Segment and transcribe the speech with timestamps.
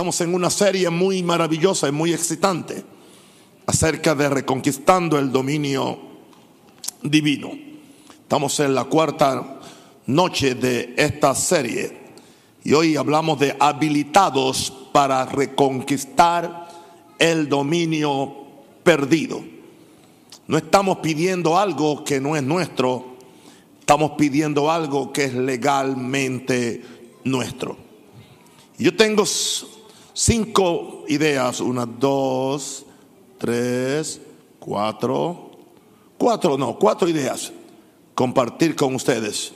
[0.00, 2.82] Estamos en una serie muy maravillosa y muy excitante
[3.66, 5.98] acerca de reconquistando el dominio
[7.02, 7.50] divino.
[8.22, 9.60] Estamos en la cuarta
[10.06, 12.14] noche de esta serie
[12.64, 16.68] y hoy hablamos de habilitados para reconquistar
[17.18, 18.46] el dominio
[18.82, 19.44] perdido.
[20.46, 23.18] No estamos pidiendo algo que no es nuestro,
[23.78, 26.82] estamos pidiendo algo que es legalmente
[27.22, 27.76] nuestro.
[28.78, 29.26] Yo tengo
[30.20, 32.84] cinco ideas, una, dos,
[33.38, 34.20] tres,
[34.58, 35.50] cuatro,
[36.18, 37.50] cuatro, no, cuatro ideas,
[38.14, 39.54] compartir con ustedes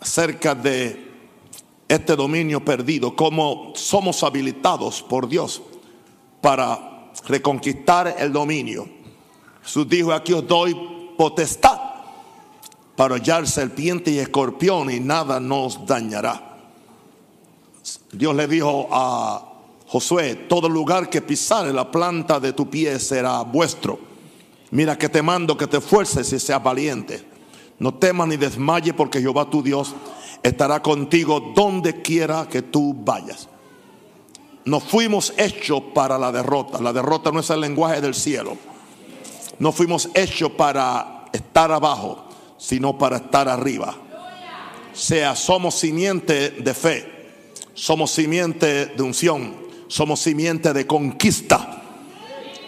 [0.00, 1.08] acerca de
[1.86, 5.62] este dominio perdido, cómo somos habilitados por Dios
[6.40, 8.88] para reconquistar el dominio.
[9.62, 10.74] Jesús dijo, aquí os doy
[11.16, 11.78] potestad
[12.96, 16.56] para hallar serpiente y escorpión y nada nos dañará.
[18.12, 19.49] Dios le dijo a
[19.90, 23.98] Josué, todo lugar que pisare la planta de tu pie será vuestro.
[24.70, 27.24] Mira que te mando que te esfuerces y seas valiente.
[27.80, 29.94] No temas ni desmayes porque Jehová tu Dios
[30.44, 33.48] estará contigo donde quiera que tú vayas.
[34.64, 36.80] No fuimos hechos para la derrota.
[36.80, 38.56] La derrota no es el lenguaje del cielo.
[39.58, 42.26] No fuimos hechos para estar abajo,
[42.58, 43.96] sino para estar arriba.
[44.92, 47.20] Sea, somos simiente de fe
[47.80, 49.54] somos simiente de unción,
[49.90, 51.82] somos simiente de conquista.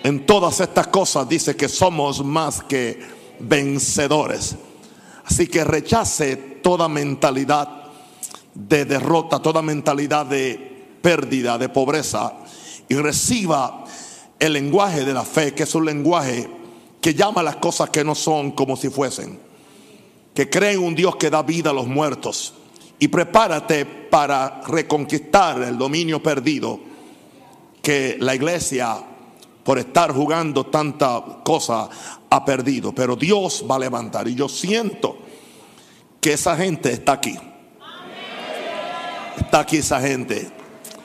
[0.02, 2.98] En todas estas cosas dice que somos más que
[3.38, 4.56] vencedores.
[5.24, 7.68] Así que rechace toda mentalidad
[8.52, 12.32] de derrota, toda mentalidad de pérdida, de pobreza
[12.88, 13.84] y reciba
[14.40, 16.50] el lenguaje de la fe, que es un lenguaje
[17.00, 19.38] que llama las cosas que no son como si fuesen,
[20.34, 22.54] que cree en un Dios que da vida a los muertos
[22.98, 26.91] y prepárate para reconquistar el dominio perdido
[27.82, 28.96] que la iglesia
[29.64, 31.88] por estar jugando tanta cosa
[32.30, 32.94] ha perdido.
[32.94, 35.18] Pero Dios va a levantar y yo siento
[36.20, 37.36] que esa gente está aquí.
[39.36, 40.50] Está aquí esa gente.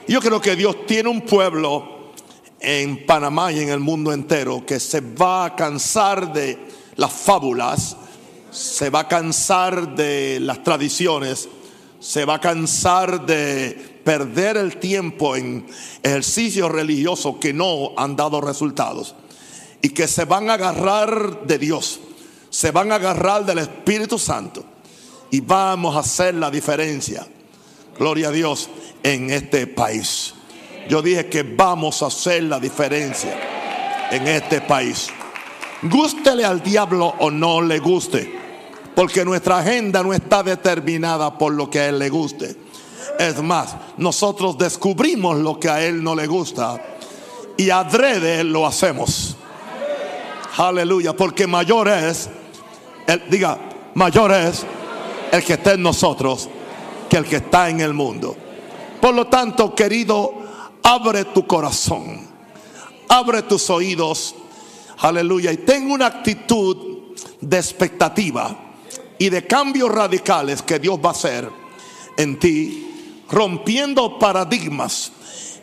[0.08, 2.14] Yo creo que Dios tiene un pueblo
[2.60, 6.58] en Panamá y en el mundo entero que se va a cansar de
[6.96, 7.98] las fábulas,
[8.52, 11.50] se va a cansar de las tradiciones
[12.00, 15.68] se va a cansar de perder el tiempo en
[16.02, 19.16] ejercicios religiosos que no han dado resultados
[19.82, 22.00] y que se van a agarrar de Dios,
[22.50, 24.64] se van a agarrar del Espíritu Santo
[25.30, 27.28] y vamos a hacer la diferencia,
[28.00, 28.70] gloria a Dios,
[29.04, 30.34] en este país.
[30.88, 35.10] Yo dije que vamos a hacer la diferencia en este país.
[35.82, 38.38] Gústele al diablo o no le guste.
[38.96, 42.67] Porque nuestra agenda no está determinada por lo que a Él le guste.
[43.20, 46.82] Es más, nosotros descubrimos lo que a Él no le gusta
[47.58, 49.36] y adrede lo hacemos.
[50.58, 52.30] Aleluya, porque mayor es,
[53.06, 53.58] el, diga,
[53.96, 54.66] mayor es
[55.32, 56.50] el que está en nosotros
[57.10, 58.36] que el que está en el mundo.
[59.02, 60.34] Por lo tanto, querido,
[60.84, 62.28] abre tu corazón,
[63.08, 64.36] abre tus oídos,
[65.00, 68.56] aleluya, y ten una actitud de expectativa
[69.18, 71.50] y de cambios radicales que Dios va a hacer
[72.18, 72.87] en ti,
[73.30, 75.12] rompiendo paradigmas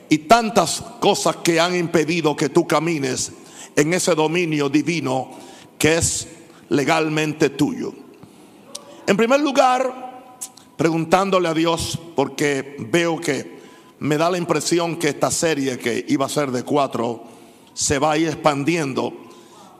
[0.08, 3.32] y tantas cosas que han impedido que tú camines
[3.76, 5.30] en ese dominio divino
[5.78, 6.28] que es
[6.68, 7.92] legalmente tuyo.
[9.06, 10.36] En primer lugar,
[10.76, 13.58] preguntándole a Dios, porque veo que
[13.98, 17.24] me da la impresión que esta serie que iba a ser de cuatro
[17.74, 19.12] se va a ir expandiendo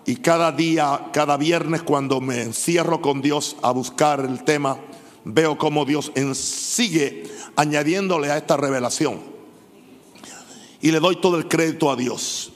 [0.06, 4.78] y cada día, cada viernes cuando me encierro con Dios a buscar el tema,
[5.24, 7.24] veo cómo Dios sigue
[7.56, 9.20] añadiéndole a esta revelación.
[10.80, 12.52] Y le doy todo el crédito a Dios.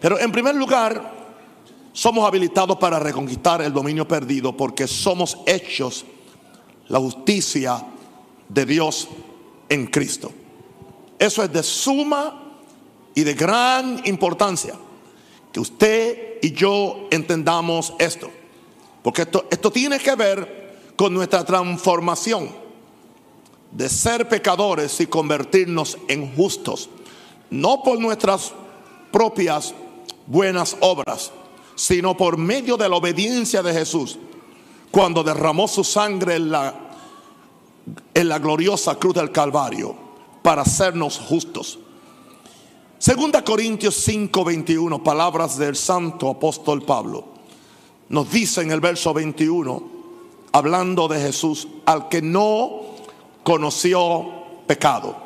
[0.00, 1.14] Pero en primer lugar,
[1.92, 6.04] somos habilitados para reconquistar el dominio perdido porque somos hechos
[6.88, 7.86] la justicia
[8.48, 9.08] de Dios
[9.68, 10.32] en Cristo.
[11.18, 12.58] Eso es de suma
[13.14, 14.74] y de gran importancia
[15.52, 18.30] que usted y yo entendamos esto.
[19.02, 20.63] Porque esto, esto tiene que ver
[20.96, 22.50] con nuestra transformación
[23.70, 26.88] de ser pecadores y convertirnos en justos.
[27.50, 28.52] No por nuestras
[29.10, 29.74] propias
[30.26, 31.32] buenas obras,
[31.74, 34.18] sino por medio de la obediencia de Jesús,
[34.90, 36.74] cuando derramó su sangre en la,
[38.14, 39.96] en la gloriosa cruz del Calvario
[40.42, 41.78] para hacernos justos.
[42.98, 47.24] Segunda Corintios 5:21, palabras del santo apóstol Pablo.
[48.08, 49.93] Nos dice en el verso 21,
[50.54, 52.82] hablando de Jesús, al que no
[53.42, 54.24] conoció
[54.68, 55.16] pecado.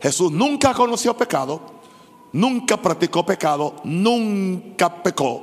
[0.00, 1.60] Jesús nunca conoció pecado,
[2.32, 5.42] nunca practicó pecado, nunca pecó.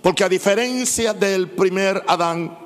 [0.00, 2.56] Porque a diferencia del primer Adán,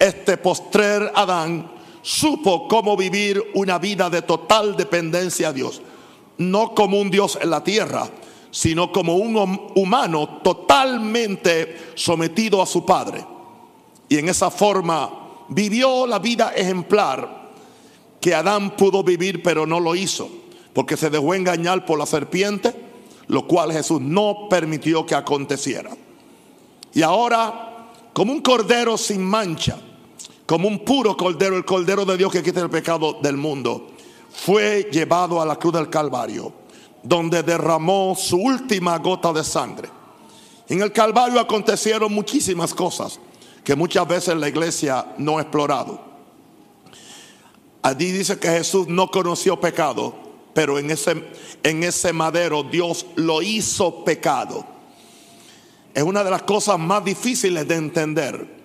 [0.00, 1.70] este postrer Adán
[2.02, 5.80] supo cómo vivir una vida de total dependencia a Dios.
[6.38, 8.08] No como un Dios en la tierra,
[8.50, 13.37] sino como un humano totalmente sometido a su Padre.
[14.08, 15.10] Y en esa forma
[15.48, 17.50] vivió la vida ejemplar
[18.20, 20.28] que Adán pudo vivir, pero no lo hizo,
[20.72, 22.74] porque se dejó engañar por la serpiente,
[23.28, 25.90] lo cual Jesús no permitió que aconteciera.
[26.94, 29.78] Y ahora, como un cordero sin mancha,
[30.46, 33.88] como un puro cordero, el cordero de Dios que quita el pecado del mundo,
[34.30, 36.52] fue llevado a la cruz del Calvario,
[37.02, 39.90] donde derramó su última gota de sangre.
[40.68, 43.20] En el Calvario acontecieron muchísimas cosas
[43.68, 46.00] que muchas veces la iglesia no ha explorado.
[47.82, 50.14] Allí dice que Jesús no conoció pecado,
[50.54, 51.22] pero en ese,
[51.62, 54.64] en ese madero Dios lo hizo pecado.
[55.92, 58.56] Es una de las cosas más difíciles de entender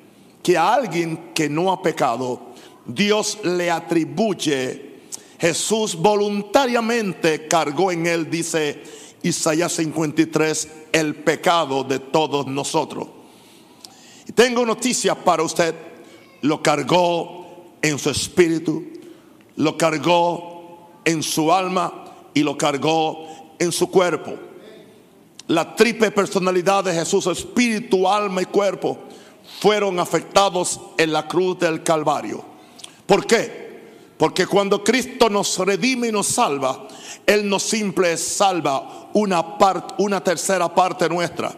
[0.41, 2.53] que a alguien que no ha pecado,
[2.85, 5.01] Dios le atribuye,
[5.37, 8.81] Jesús voluntariamente cargó en él, dice
[9.21, 13.22] Isaías 53, el pecado de todos nosotros.
[14.27, 15.75] Y tengo noticias para usted,
[16.41, 18.83] lo cargó en su espíritu,
[19.57, 23.27] lo cargó en su alma y lo cargó
[23.59, 24.33] en su cuerpo.
[25.47, 28.97] La triple personalidad de Jesús, espíritu, alma y cuerpo,
[29.59, 32.43] fueron afectados en la cruz del Calvario.
[33.05, 33.63] ¿Por qué?
[34.17, 36.87] Porque cuando Cristo nos redime y nos salva,
[37.25, 41.53] Él no simple salva una, parte, una tercera parte nuestra.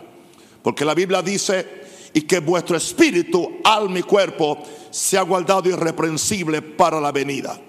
[0.63, 1.84] Porque la Biblia dice,
[2.15, 7.59] y que vuestro espíritu, alma y cuerpo sea guardado irreprensible para la venida.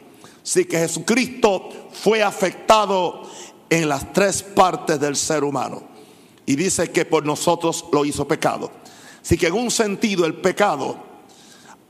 [0.40, 3.28] Así que Jesucristo fue afectado
[3.68, 5.82] en las tres partes del ser humano.
[6.46, 8.70] Y dice que por nosotros lo hizo pecado.
[9.20, 10.96] Así que en un sentido el pecado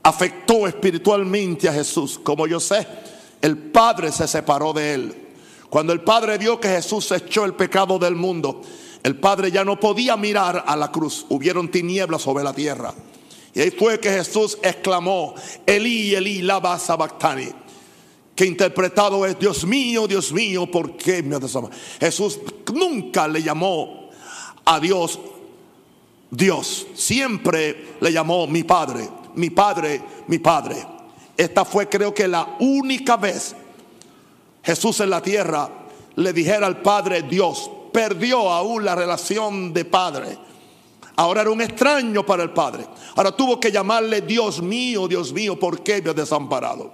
[0.01, 2.17] afectó espiritualmente a Jesús.
[2.17, 2.87] Como yo sé,
[3.39, 5.27] el Padre se separó de él.
[5.69, 8.63] Cuando el Padre vio que Jesús echó el pecado del mundo,
[9.03, 11.25] el Padre ya no podía mirar a la cruz.
[11.29, 12.93] Hubieron tinieblas sobre la tierra.
[13.53, 15.33] Y ahí fue que Jesús exclamó,
[15.65, 17.49] Elí, Elí, lava sabactani.
[18.35, 21.73] Que interpretado es, Dios mío, Dios mío, ¿por qué me desamado?
[21.99, 22.39] Jesús
[22.73, 24.09] nunca le llamó
[24.63, 25.19] a Dios
[26.29, 26.87] Dios.
[26.93, 30.85] Siempre le llamó mi Padre, mi Padre, mi Padre.
[31.35, 33.55] Esta fue creo que la única vez
[34.63, 35.69] Jesús en la tierra
[36.15, 37.71] le dijera al Padre Dios.
[37.97, 40.37] Perdió aún la relación de Padre.
[41.15, 42.85] Ahora era un extraño para el Padre.
[43.15, 46.93] Ahora tuvo que llamarle Dios mío, Dios mío, ¿por qué me has desamparado?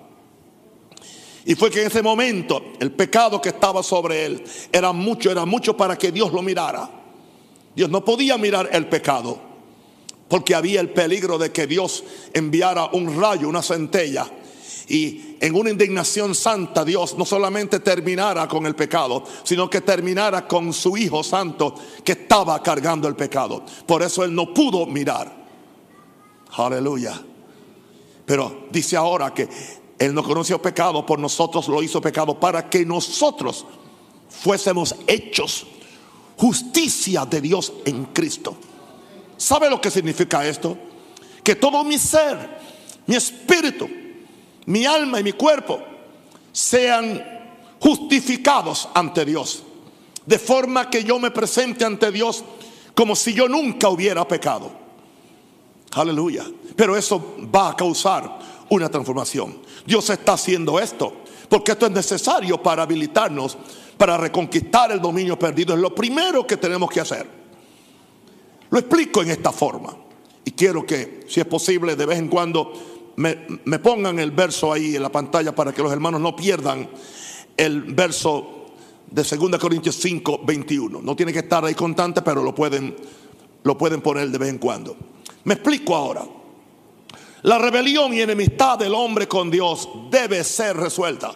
[1.44, 5.44] Y fue que en ese momento el pecado que estaba sobre él era mucho, era
[5.44, 6.90] mucho para que Dios lo mirara.
[7.76, 9.42] Dios no podía mirar el pecado
[10.30, 12.02] porque había el peligro de que Dios
[12.34, 14.26] enviara un rayo, una centella.
[14.88, 20.48] Y en una indignación santa Dios no solamente terminara con el pecado, sino que terminara
[20.48, 23.64] con su Hijo Santo que estaba cargando el pecado.
[23.86, 25.34] Por eso Él no pudo mirar.
[26.58, 27.22] Aleluya.
[28.26, 29.48] Pero dice ahora que
[29.98, 33.66] Él no conoció pecado, por nosotros lo hizo pecado para que nosotros
[34.30, 35.68] fuésemos hechos
[36.38, 38.56] justicia de Dios en Cristo.
[39.38, 40.78] ¿Sabe lo que significa esto?
[41.44, 42.60] Que todo mi ser,
[43.06, 43.90] mi espíritu,
[44.66, 45.80] mi alma y mi cuerpo
[46.52, 47.24] sean
[47.80, 49.64] justificados ante Dios.
[50.26, 52.44] De forma que yo me presente ante Dios
[52.96, 54.72] como si yo nunca hubiera pecado.
[55.92, 56.46] Aleluya.
[56.76, 58.40] Pero eso va a causar
[58.70, 59.60] una transformación.
[59.86, 61.14] Dios está haciendo esto
[61.50, 63.58] porque esto es necesario para habilitarnos
[63.98, 65.74] para reconquistar el dominio perdido.
[65.74, 67.28] Es lo primero que tenemos que hacer.
[68.70, 69.96] Lo explico en esta forma.
[70.46, 72.74] Y quiero que, si es posible, de vez en cuando
[73.16, 76.90] me, pongan el verso ahí en la pantalla para que los hermanos no pierdan
[77.56, 78.72] el verso
[79.10, 81.02] de 2 Corintios 5, 21.
[81.02, 82.96] No tiene que estar ahí constante, pero lo pueden,
[83.64, 84.96] lo pueden poner de vez en cuando.
[85.44, 86.24] Me explico ahora.
[87.44, 91.34] La rebelión y enemistad del hombre con Dios debe ser resuelta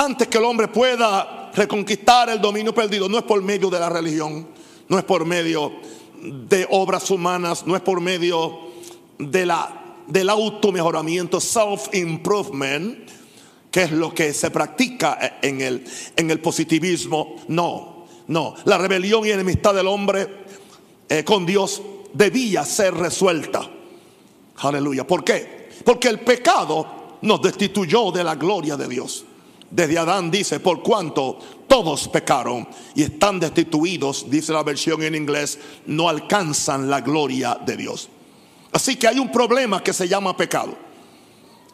[0.00, 3.90] antes que el hombre pueda reconquistar el dominio perdido, no es por medio de la
[3.90, 4.48] religión,
[4.88, 5.72] no es por medio
[6.22, 8.60] de obras humanas, no es por medio
[9.18, 9.79] de la,
[10.10, 13.08] del automejoramiento, self-improvement,
[13.70, 15.84] que es lo que se practica en el,
[16.16, 17.36] en el positivismo.
[17.48, 18.54] No, no.
[18.64, 20.28] La rebelión y enemistad del hombre
[21.08, 21.80] eh, con Dios
[22.12, 23.70] debía ser resuelta.
[24.56, 25.06] Aleluya.
[25.06, 25.70] ¿Por qué?
[25.84, 29.24] Porque el pecado nos destituyó de la gloria de Dios.
[29.70, 31.38] Desde Adán dice, por cuanto
[31.68, 37.76] todos pecaron y están destituidos, dice la versión en inglés, no alcanzan la gloria de
[37.76, 38.08] Dios.
[38.72, 40.74] Así que hay un problema que se llama pecado.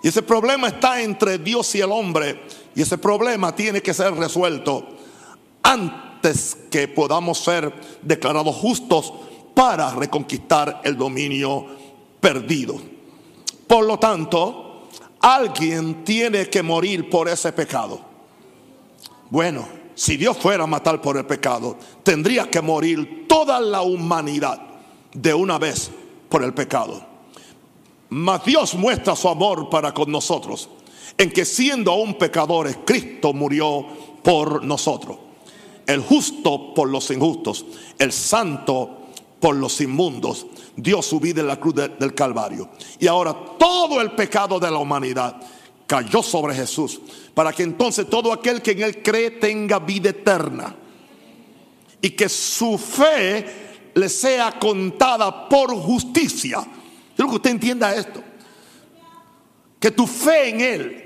[0.02, 2.42] Y ese problema está entre Dios y el hombre.
[2.74, 4.86] Y ese problema tiene que ser resuelto
[5.62, 7.72] antes que podamos ser
[8.02, 9.12] declarados justos
[9.54, 11.66] para reconquistar el dominio
[12.20, 12.76] perdido.
[13.66, 14.88] Por lo tanto,
[15.20, 18.00] alguien tiene que morir por ese pecado.
[19.30, 24.60] Bueno, si Dios fuera a matar por el pecado, tendría que morir toda la humanidad
[25.12, 25.90] de una vez
[26.28, 27.04] por el pecado.
[28.08, 30.68] Mas Dios muestra su amor para con nosotros,
[31.18, 33.84] en que siendo aún pecadores, Cristo murió
[34.22, 35.18] por nosotros.
[35.86, 37.64] El justo por los injustos,
[37.98, 39.06] el santo
[39.40, 42.70] por los inmundos, dio su vida en la cruz del Calvario.
[42.98, 45.40] Y ahora todo el pecado de la humanidad
[45.86, 47.00] cayó sobre Jesús,
[47.34, 50.74] para que entonces todo aquel que en él cree tenga vida eterna.
[52.00, 53.65] Y que su fe
[53.96, 56.58] le sea contada por justicia.
[57.14, 58.22] Quiero que usted entienda esto.
[59.80, 61.02] Que tu fe en Él.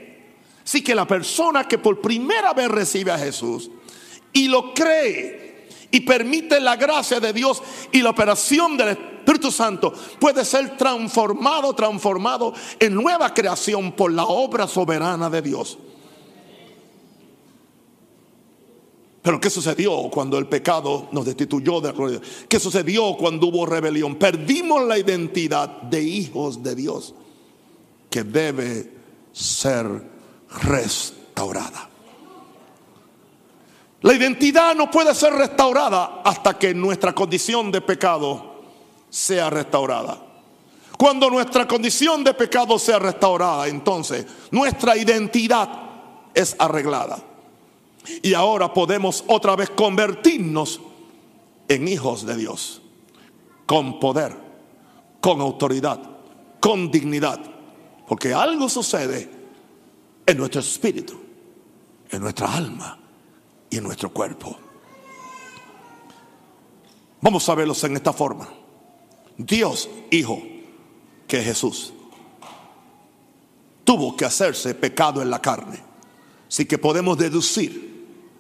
[0.65, 3.71] Sí que la persona que por primera vez recibe a Jesús
[4.33, 9.93] y lo cree y permite la gracia de Dios y la operación del Espíritu Santo
[10.19, 15.79] puede ser transformado, transformado en nueva creación por la obra soberana de Dios.
[19.23, 22.21] Pero ¿qué sucedió cuando el pecado nos destituyó de la gloria?
[22.49, 24.17] ¿Qué sucedió cuando hubo rebelión?
[24.17, 27.15] Perdimos la identidad de hijos de Dios
[28.09, 28.91] que debe
[29.33, 29.87] ser
[30.63, 31.89] restaurada.
[34.03, 38.63] La identidad no puede ser restaurada hasta que nuestra condición de pecado
[39.11, 40.19] sea restaurada.
[40.97, 45.69] Cuando nuestra condición de pecado sea restaurada, entonces nuestra identidad
[46.33, 47.30] es arreglada.
[48.23, 50.81] Y ahora podemos otra vez convertirnos
[51.69, 52.83] en hijos de Dios,
[53.67, 54.37] con poder,
[55.21, 56.01] con autoridad,
[56.59, 57.41] con dignidad.
[58.09, 59.31] Porque algo sucede
[60.27, 61.15] en nuestro espíritu,
[62.11, 62.99] en nuestra alma
[63.69, 64.57] y en nuestro cuerpo.
[67.21, 68.49] Vamos a verlos en esta forma.
[69.37, 70.43] Dios, Hijo,
[71.29, 71.93] que es Jesús,
[73.85, 75.81] tuvo que hacerse pecado en la carne.
[76.49, 77.90] Así que podemos deducir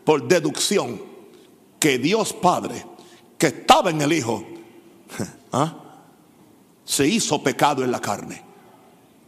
[0.05, 1.01] por deducción
[1.79, 2.85] que Dios Padre,
[3.39, 4.45] que estaba en el Hijo,
[5.53, 5.77] ¿ah?
[6.85, 8.43] se hizo pecado en la carne.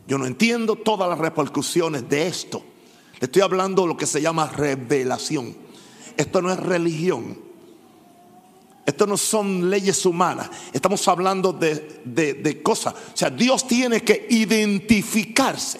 [0.06, 2.62] Yo no entiendo todas las repercusiones de esto.
[3.20, 5.56] Le estoy hablando de lo que se llama revelación.
[6.16, 7.38] Esto no es religión.
[8.84, 10.50] Esto no son leyes humanas.
[10.72, 12.94] Estamos hablando de, de cosas.
[12.94, 15.78] O sea, Dios tiene que identificarse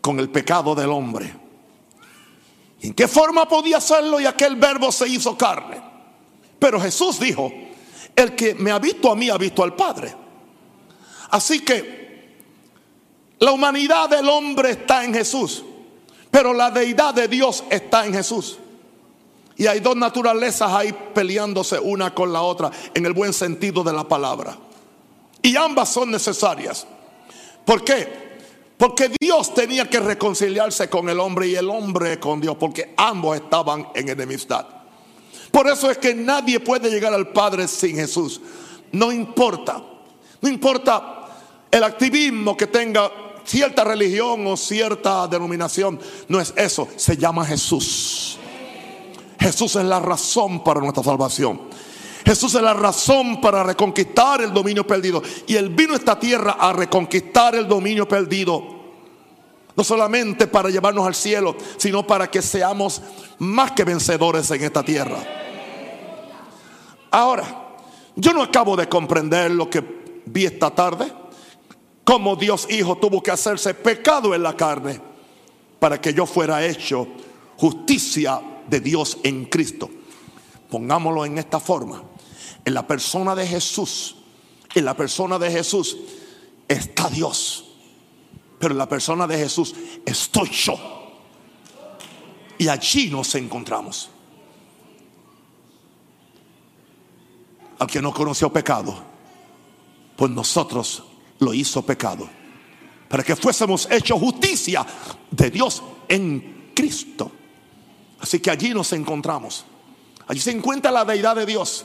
[0.00, 1.41] con el pecado del hombre.
[2.82, 4.20] ¿En qué forma podía hacerlo?
[4.20, 5.80] Y aquel verbo se hizo carne.
[6.58, 7.52] Pero Jesús dijo,
[8.14, 10.14] el que me ha visto a mí ha visto al Padre.
[11.30, 12.02] Así que
[13.38, 15.64] la humanidad del hombre está en Jesús,
[16.30, 18.58] pero la deidad de Dios está en Jesús.
[19.56, 23.92] Y hay dos naturalezas ahí peleándose una con la otra en el buen sentido de
[23.92, 24.56] la palabra.
[25.40, 26.86] Y ambas son necesarias.
[27.64, 28.31] ¿Por qué?
[28.82, 33.36] Porque Dios tenía que reconciliarse con el hombre y el hombre con Dios, porque ambos
[33.36, 34.66] estaban en enemistad.
[35.52, 38.40] Por eso es que nadie puede llegar al Padre sin Jesús.
[38.90, 39.80] No importa,
[40.40, 41.28] no importa
[41.70, 43.08] el activismo que tenga
[43.44, 48.36] cierta religión o cierta denominación, no es eso, se llama Jesús.
[49.38, 51.60] Jesús es la razón para nuestra salvación.
[52.24, 55.22] Jesús es la razón para reconquistar el dominio perdido.
[55.46, 58.82] Y Él vino a esta tierra a reconquistar el dominio perdido.
[59.74, 63.02] No solamente para llevarnos al cielo, sino para que seamos
[63.38, 65.18] más que vencedores en esta tierra.
[67.10, 67.62] Ahora,
[68.14, 71.12] yo no acabo de comprender lo que vi esta tarde.
[72.04, 75.00] Cómo Dios Hijo tuvo que hacerse pecado en la carne
[75.78, 77.08] para que yo fuera hecho
[77.56, 79.90] justicia de Dios en Cristo.
[80.70, 82.02] Pongámoslo en esta forma.
[82.64, 84.16] En la persona de Jesús,
[84.74, 85.96] en la persona de Jesús
[86.68, 87.64] está Dios.
[88.58, 89.74] Pero en la persona de Jesús
[90.06, 90.78] estoy yo.
[92.58, 94.08] Y allí nos encontramos.
[97.78, 98.94] Al que no conoció pecado,
[100.14, 101.02] pues nosotros
[101.40, 102.28] lo hizo pecado.
[103.08, 104.86] Para que fuésemos hechos justicia
[105.30, 107.32] de Dios en Cristo.
[108.20, 109.64] Así que allí nos encontramos.
[110.28, 111.84] Allí se encuentra la deidad de Dios.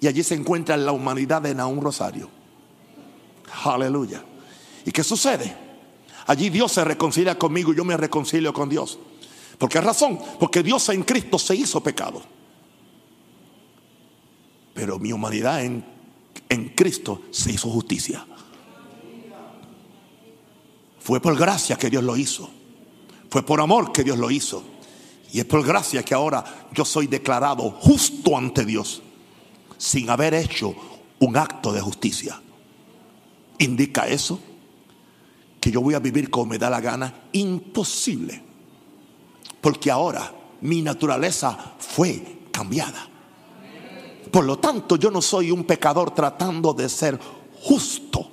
[0.00, 2.28] Y allí se encuentra la humanidad de Naún Rosario.
[3.64, 4.22] Aleluya.
[4.84, 5.56] ¿Y qué sucede?
[6.26, 8.98] Allí Dios se reconcilia conmigo y yo me reconcilio con Dios.
[9.58, 10.18] ¿Por qué razón?
[10.38, 12.22] Porque Dios en Cristo se hizo pecado.
[14.74, 15.84] Pero mi humanidad en,
[16.48, 18.26] en Cristo se hizo justicia.
[20.98, 22.50] Fue por gracia que Dios lo hizo.
[23.30, 24.64] Fue por amor que Dios lo hizo.
[25.32, 29.02] Y es por gracia que ahora yo soy declarado justo ante Dios
[29.76, 30.74] sin haber hecho
[31.20, 32.40] un acto de justicia.
[33.58, 34.38] ¿Indica eso?
[35.60, 37.14] Que yo voy a vivir como me da la gana.
[37.32, 38.42] Imposible.
[39.60, 43.08] Porque ahora mi naturaleza fue cambiada.
[44.30, 47.18] Por lo tanto, yo no soy un pecador tratando de ser
[47.62, 48.28] justo.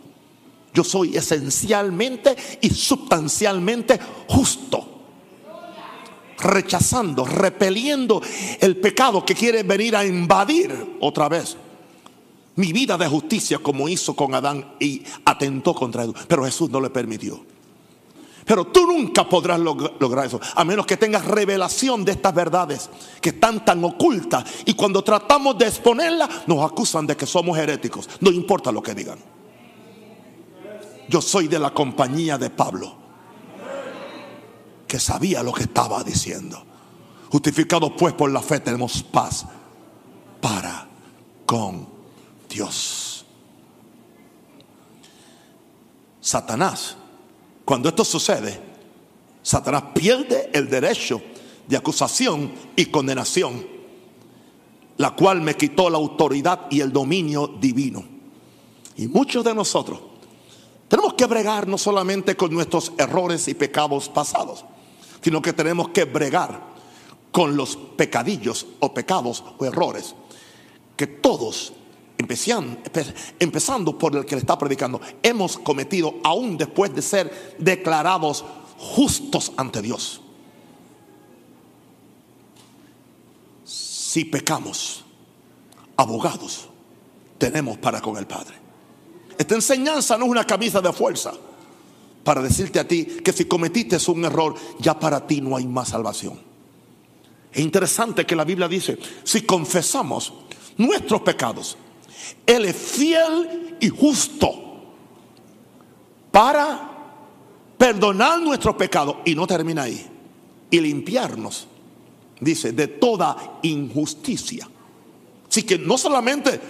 [0.74, 4.90] Yo soy esencialmente y sustancialmente justo.
[6.41, 8.21] Rechazando, repeliendo
[8.60, 11.57] el pecado que quiere venir a invadir otra vez
[12.55, 16.13] mi vida de justicia como hizo con Adán y atentó contra él.
[16.27, 17.39] Pero Jesús no le permitió.
[18.45, 22.89] Pero tú nunca podrás lograr eso, a menos que tengas revelación de estas verdades
[23.21, 24.43] que están tan ocultas.
[24.65, 28.10] Y cuando tratamos de exponerlas, nos acusan de que somos heréticos.
[28.19, 29.19] No importa lo que digan.
[31.07, 32.95] Yo soy de la compañía de Pablo,
[34.91, 36.62] que sabía lo que estaba diciendo.
[37.31, 39.45] Justificados pues por la fe tenemos paz
[40.41, 40.86] para
[41.45, 41.88] con
[42.50, 43.25] Dios.
[46.19, 46.98] Satanás
[47.63, 48.60] cuando esto sucede,
[49.41, 51.21] Satanás pierde el derecho
[51.69, 53.65] de acusación y condenación,
[54.98, 58.03] la cual me quitó la autoridad y el dominio divino.
[58.98, 60.01] Y muchos de nosotros
[60.89, 64.65] tenemos que bregar no solamente con nuestros errores y pecados pasados,
[65.22, 66.72] sino que tenemos que bregar
[67.32, 70.16] con los pecadillos o pecados o errores
[70.96, 71.74] que todos
[73.40, 78.46] empezando por el que le está predicando, hemos cometido aún después de ser declarados
[78.78, 80.22] justos ante Dios.
[83.63, 85.04] Si pecamos,
[85.98, 86.70] abogados
[87.38, 88.55] tenemos para con el Padre.
[89.38, 91.34] Esta enseñanza no es una camisa de fuerza
[92.24, 95.90] para decirte a ti que si cometiste un error, ya para ti no hay más
[95.90, 96.40] salvación.
[97.51, 100.34] Es interesante que la Biblia dice, si confesamos
[100.77, 101.77] nuestros pecados,
[102.46, 104.53] él es fiel y justo
[106.31, 106.90] para
[107.77, 110.07] perdonar nuestros pecados y no termina ahí.
[110.70, 111.68] Y limpiarnos,
[112.40, 114.70] dice, de toda injusticia.
[115.50, 116.62] Así que no solamente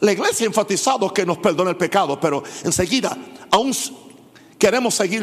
[0.00, 3.16] la iglesia ha enfatizado que nos perdona el pecado, pero enseguida
[3.50, 3.72] aún
[4.60, 5.22] queremos seguir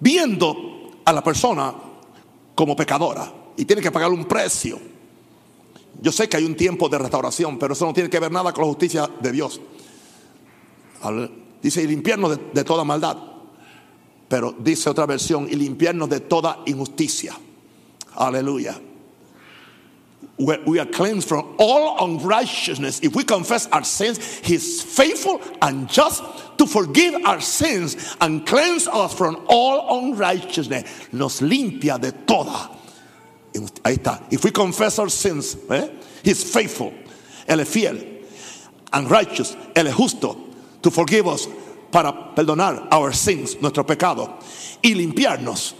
[0.00, 1.72] viendo a la persona
[2.54, 4.78] como pecadora y tiene que pagar un precio.
[6.02, 8.52] Yo sé que hay un tiempo de restauración, pero eso no tiene que ver nada
[8.52, 9.60] con la justicia de Dios.
[11.62, 13.16] Dice, y limpiarnos de, de toda maldad.
[14.28, 17.34] Pero dice otra versión, y limpiarnos de toda injusticia.
[18.14, 18.78] Aleluya.
[20.38, 23.00] Where we are cleansed from all unrighteousness.
[23.02, 26.22] If we confess our sins, He is faithful and just
[26.58, 31.12] to forgive our sins and cleanse us from all unrighteousness.
[31.12, 32.78] Nos limpia de toda
[33.82, 34.22] Ahí está.
[34.30, 35.88] If we confess our sins, eh?
[36.22, 36.92] He's faithful.
[37.46, 37.96] Él es fiel.
[38.92, 39.56] And righteous.
[39.74, 40.36] Él es justo.
[40.82, 41.48] To forgive us.
[41.90, 44.38] Para perdonar our sins, nuestro pecado.
[44.82, 45.74] Y limpiarnos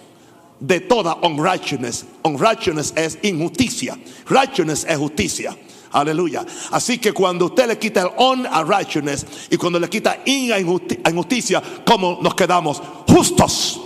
[0.61, 2.05] de toda unrighteousness.
[2.25, 3.99] Unrighteousness es injusticia.
[4.29, 5.57] Righteousness es justicia.
[5.93, 6.45] Aleluya.
[6.71, 10.53] Así que cuando usted le quita el on a righteousness y cuando le quita in
[10.53, 12.83] a injusticia, ¿cómo nos quedamos?
[13.09, 13.81] Justos.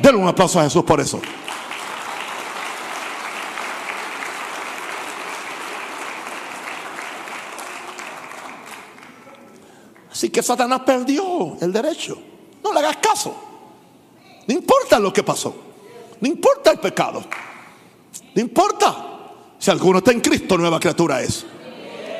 [0.00, 1.20] Denle un aplauso a Jesús por eso.
[10.10, 12.16] Así que Satanás perdió el derecho.
[12.62, 13.51] No le hagas caso.
[14.46, 15.54] No importa lo que pasó.
[16.20, 17.22] No importa el pecado.
[18.34, 19.08] No importa.
[19.58, 21.44] Si alguno está en Cristo, nueva criatura es.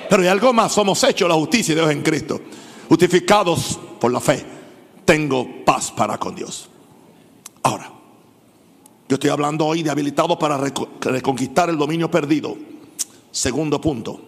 [0.08, 0.72] Pero hay algo más.
[0.72, 2.40] Somos hechos la justicia de Dios en Cristo.
[2.88, 4.44] Justificados por la fe.
[5.04, 6.68] Tengo paz para con Dios.
[7.62, 7.90] Ahora,
[9.08, 12.56] yo estoy hablando hoy de habilitado para reconquistar el dominio perdido.
[13.30, 14.20] Segundo punto.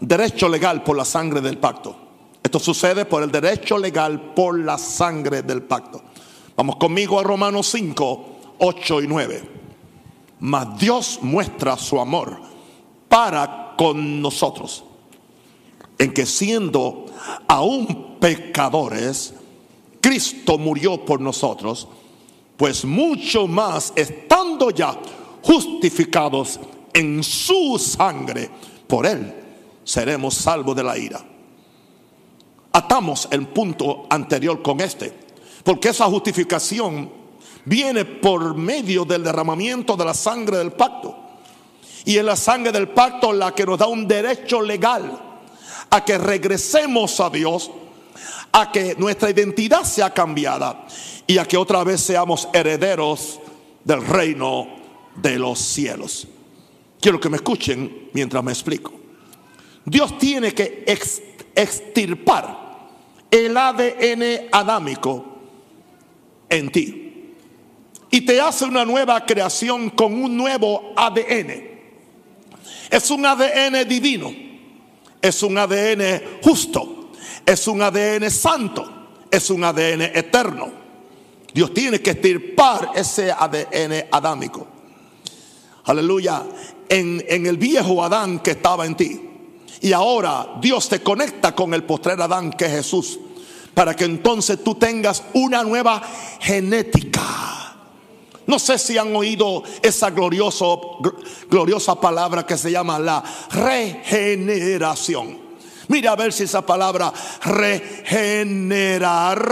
[0.00, 1.96] Derecho legal por la sangre del pacto.
[2.42, 6.02] Esto sucede por el derecho legal, por la sangre del pacto.
[6.56, 8.26] Vamos conmigo a Romanos 5,
[8.58, 9.50] 8 y 9.
[10.40, 12.40] Mas Dios muestra su amor
[13.08, 14.84] para con nosotros,
[15.98, 17.06] en que siendo
[17.46, 19.34] aún pecadores,
[20.00, 21.86] Cristo murió por nosotros,
[22.56, 24.98] pues mucho más estando ya
[25.42, 26.58] justificados
[26.92, 28.50] en su sangre,
[28.86, 29.34] por él
[29.84, 31.36] seremos salvos de la ira
[32.76, 35.25] atamos el punto anterior con este.
[35.66, 37.10] Porque esa justificación
[37.64, 41.16] viene por medio del derramamiento de la sangre del pacto.
[42.04, 45.20] Y es la sangre del pacto la que nos da un derecho legal
[45.90, 47.72] a que regresemos a Dios,
[48.52, 50.86] a que nuestra identidad sea cambiada
[51.26, 53.40] y a que otra vez seamos herederos
[53.82, 54.68] del reino
[55.16, 56.28] de los cielos.
[57.00, 58.92] Quiero que me escuchen mientras me explico.
[59.84, 60.84] Dios tiene que
[61.56, 62.56] extirpar
[63.32, 65.35] el ADN adámico
[66.48, 67.34] en ti.
[68.10, 71.76] Y te hace una nueva creación con un nuevo ADN.
[72.90, 74.32] Es un ADN divino.
[75.20, 77.10] Es un ADN justo.
[77.44, 79.08] Es un ADN santo.
[79.30, 80.70] Es un ADN eterno.
[81.52, 84.66] Dios tiene que estirpar ese ADN adámico.
[85.84, 86.44] Aleluya.
[86.88, 89.20] En, en el viejo Adán que estaba en ti.
[89.80, 93.18] Y ahora Dios te conecta con el postrer Adán que es Jesús.
[93.76, 96.02] Para que entonces tú tengas una nueva
[96.40, 97.76] genética.
[98.46, 100.96] No sé si han oído esa glorioso,
[101.50, 105.38] gloriosa palabra que se llama la regeneración.
[105.88, 107.12] Mira a ver si esa palabra
[107.44, 109.44] regenerar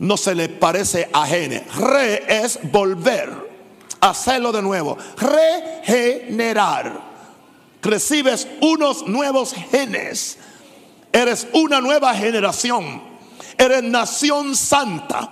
[0.00, 1.64] no se le parece a gene.
[1.78, 3.30] Re es volver,
[4.00, 4.98] hacerlo de nuevo.
[5.16, 7.14] Regenerar
[7.84, 10.38] recibes unos nuevos genes.
[11.14, 13.00] Eres una nueva generación.
[13.56, 15.30] Eres nación santa.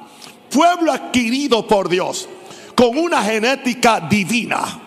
[0.51, 2.29] Pueblo adquirido por Dios.
[2.77, 4.81] Con una genética divina.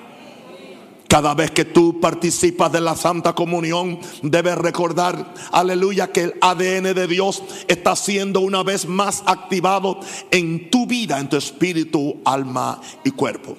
[1.08, 6.96] Cada vez que tú participas de la Santa Comunión, debes recordar, aleluya, que el ADN
[6.96, 10.00] de Dios está siendo una vez más activado
[10.32, 13.56] en tu vida, en tu espíritu, alma y cuerpo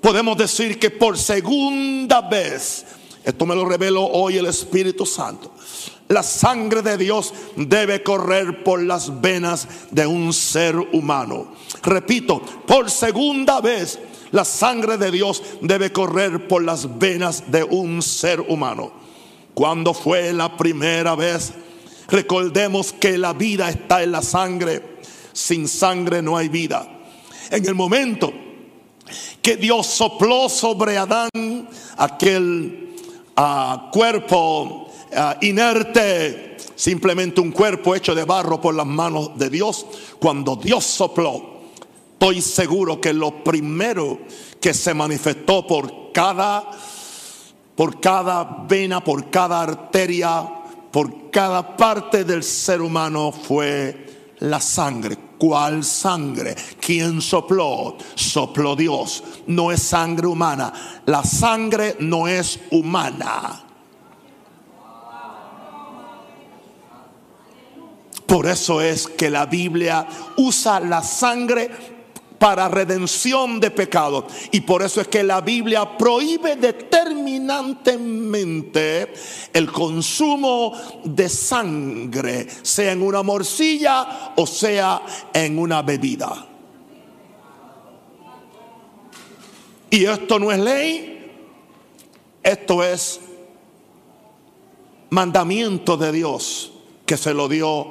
[0.00, 2.86] podemos decir que por segunda vez,
[3.24, 5.52] esto me lo reveló hoy el Espíritu Santo,
[6.08, 11.48] la sangre de Dios debe correr por las venas de un ser humano.
[11.82, 13.98] Repito, por segunda vez,
[14.30, 18.92] la sangre de Dios debe correr por las venas de un ser humano.
[19.54, 21.52] Cuando fue la primera vez?
[22.08, 24.98] Recordemos que la vida está en la sangre.
[25.32, 26.88] Sin sangre no hay vida.
[27.50, 28.32] En el momento
[29.42, 31.30] que Dios sopló sobre Adán
[31.96, 32.96] aquel
[33.36, 39.86] ah, cuerpo ah, inerte, simplemente un cuerpo hecho de barro por las manos de Dios.
[40.18, 41.60] Cuando Dios sopló,
[42.12, 44.18] estoy seguro que lo primero
[44.60, 46.70] que se manifestó por cada
[47.74, 50.44] por cada vena, por cada arteria,
[50.90, 56.56] por cada parte del ser humano fue la sangre ¿Cuál sangre?
[56.80, 57.96] ¿Quién sopló?
[58.16, 59.22] Sopló Dios.
[59.46, 60.72] No es sangre humana.
[61.06, 63.67] La sangre no es humana.
[68.28, 71.70] Por eso es que la Biblia usa la sangre
[72.38, 74.26] para redención de pecado.
[74.52, 79.14] Y por eso es que la Biblia prohíbe determinantemente
[79.50, 85.00] el consumo de sangre, sea en una morcilla o sea
[85.32, 86.46] en una bebida.
[89.88, 91.32] Y esto no es ley,
[92.42, 93.20] esto es
[95.08, 96.72] mandamiento de Dios
[97.06, 97.88] que se lo dio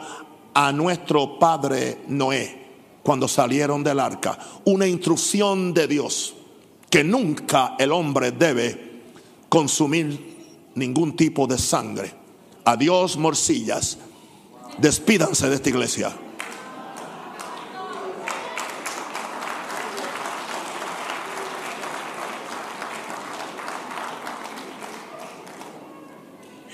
[0.58, 2.66] a nuestro padre Noé
[3.04, 4.40] cuando salieron del arca.
[4.66, 6.34] Una instrucción de Dios
[6.90, 9.04] que nunca el hombre debe
[9.50, 12.12] consumir ningún tipo de sangre.
[12.66, 14.00] Adiós, morcillas.
[14.80, 16.12] Despídanse de esta iglesia.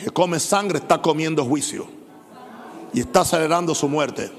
[0.02, 2.03] que come sangre está comiendo juicio
[2.94, 4.32] y está acelerando su muerte.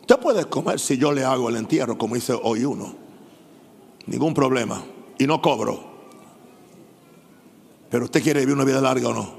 [0.00, 2.94] Usted puede comer si yo le hago el entierro, como hice hoy uno.
[4.06, 4.82] Ningún problema.
[5.16, 5.92] Y no cobro.
[7.88, 9.34] Pero usted quiere vivir una vida larga o no.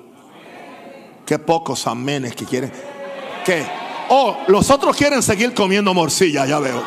[1.25, 2.71] Qué pocos amenes que quieren.
[3.45, 3.65] ¿Qué?
[4.09, 6.81] Oh, los otros quieren seguir comiendo morcilla, ya veo.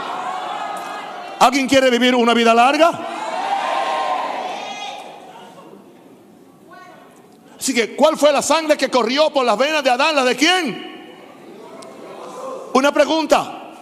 [1.38, 3.25] ¿Alguien quiere vivir una vida larga?
[7.66, 10.14] Así que, ¿cuál fue la sangre que corrió por las venas de Adán?
[10.14, 11.10] ¿La de quién?
[12.74, 13.72] Una pregunta.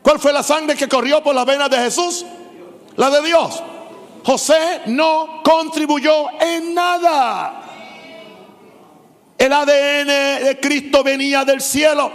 [0.00, 2.24] ¿Cuál fue la sangre que corrió por la vena de Jesús?
[2.94, 3.60] La de Dios.
[4.24, 7.62] José no contribuyó en nada.
[9.36, 12.12] El ADN de Cristo venía del cielo.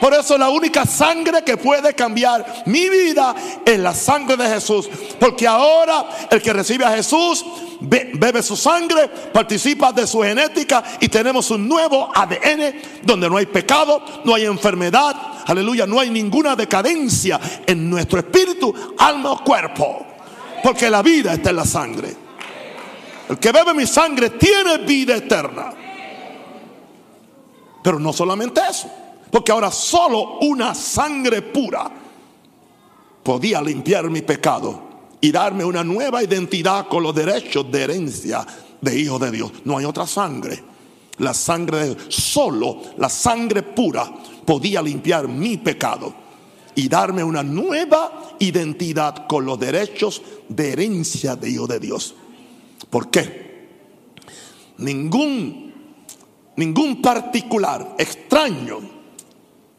[0.00, 3.34] Por eso la única sangre que puede cambiar mi vida
[3.64, 4.88] es la sangre de Jesús.
[5.18, 7.44] Porque ahora el que recibe a Jesús
[7.80, 13.46] bebe su sangre, participa de su genética y tenemos un nuevo ADN donde no hay
[13.46, 15.14] pecado, no hay enfermedad,
[15.46, 20.06] aleluya, no hay ninguna decadencia en nuestro espíritu, alma o cuerpo.
[20.62, 22.16] Porque la vida está en la sangre.
[23.28, 25.72] El que bebe mi sangre tiene vida eterna.
[27.82, 28.90] Pero no solamente eso.
[29.30, 31.90] Porque ahora solo una sangre pura
[33.22, 34.88] podía limpiar mi pecado
[35.20, 38.46] y darme una nueva identidad con los derechos de herencia
[38.80, 39.52] de hijo de Dios.
[39.64, 40.62] No hay otra sangre.
[41.18, 44.10] La sangre de Dios, solo la sangre pura
[44.44, 46.14] podía limpiar mi pecado
[46.74, 52.14] y darme una nueva identidad con los derechos de herencia de hijo de Dios.
[52.88, 53.48] ¿Por qué?
[54.78, 55.68] Ningún
[56.58, 58.97] ningún particular extraño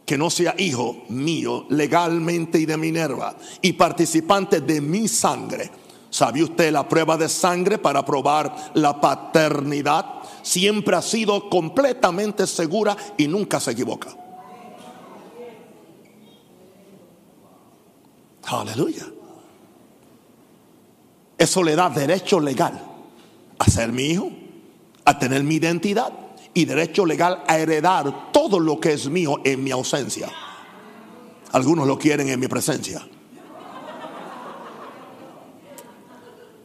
[0.10, 5.70] que no sea hijo mío legalmente y de Minerva y participante de mi sangre.
[6.10, 10.04] ¿Sabe usted la prueba de sangre para probar la paternidad?
[10.42, 14.10] Siempre ha sido completamente segura y nunca se equivoca.
[18.48, 19.06] Aleluya.
[21.38, 22.84] Eso le da derecho legal
[23.60, 24.32] a ser mi hijo,
[25.06, 26.29] a tener mi identidad
[26.60, 30.30] y derecho legal a heredar todo lo que es mío en mi ausencia.
[31.54, 33.08] Algunos lo quieren en mi presencia.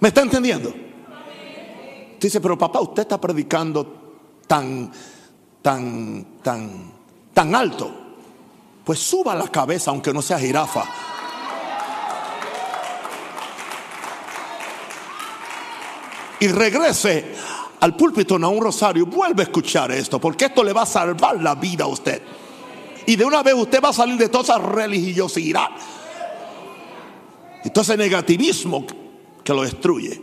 [0.00, 0.74] ¿Me está entendiendo?
[2.20, 4.16] Dice, pero papá, usted está predicando
[4.48, 4.90] tan,
[5.62, 6.92] tan, tan,
[7.32, 7.94] tan alto.
[8.84, 10.86] Pues suba la cabeza aunque no sea jirafa.
[16.40, 17.32] Y regrese
[17.84, 21.42] al púlpito a un rosario, vuelve a escuchar esto, porque esto le va a salvar
[21.42, 22.22] la vida a usted.
[23.04, 25.68] Y de una vez usted va a salir de toda esa religiosidad.
[27.62, 28.86] Y todo ese negativismo
[29.44, 30.18] que lo destruye.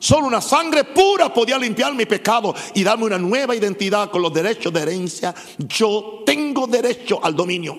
[0.00, 4.34] Solo una sangre pura podía limpiar mi pecado y darme una nueva identidad con los
[4.34, 5.32] derechos de herencia.
[5.58, 7.78] Yo tengo derecho al dominio.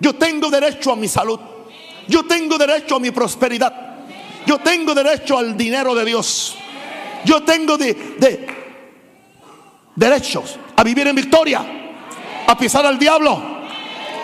[0.00, 1.38] Yo tengo derecho a mi salud.
[2.08, 4.06] Yo tengo derecho a mi prosperidad.
[4.46, 6.56] Yo tengo derecho al dinero de Dios.
[7.24, 8.46] Yo tengo de,
[9.96, 11.64] derechos a vivir en victoria,
[12.46, 13.42] a pisar al diablo.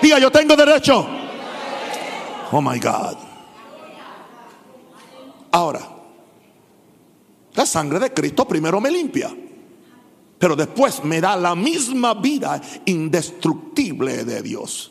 [0.03, 1.07] Diga, yo tengo derecho.
[2.53, 3.17] Oh my God.
[5.53, 5.81] Ahora,
[7.55, 9.35] la sangre de Cristo primero me limpia,
[10.39, 14.91] pero después me da la misma vida indestructible de Dios.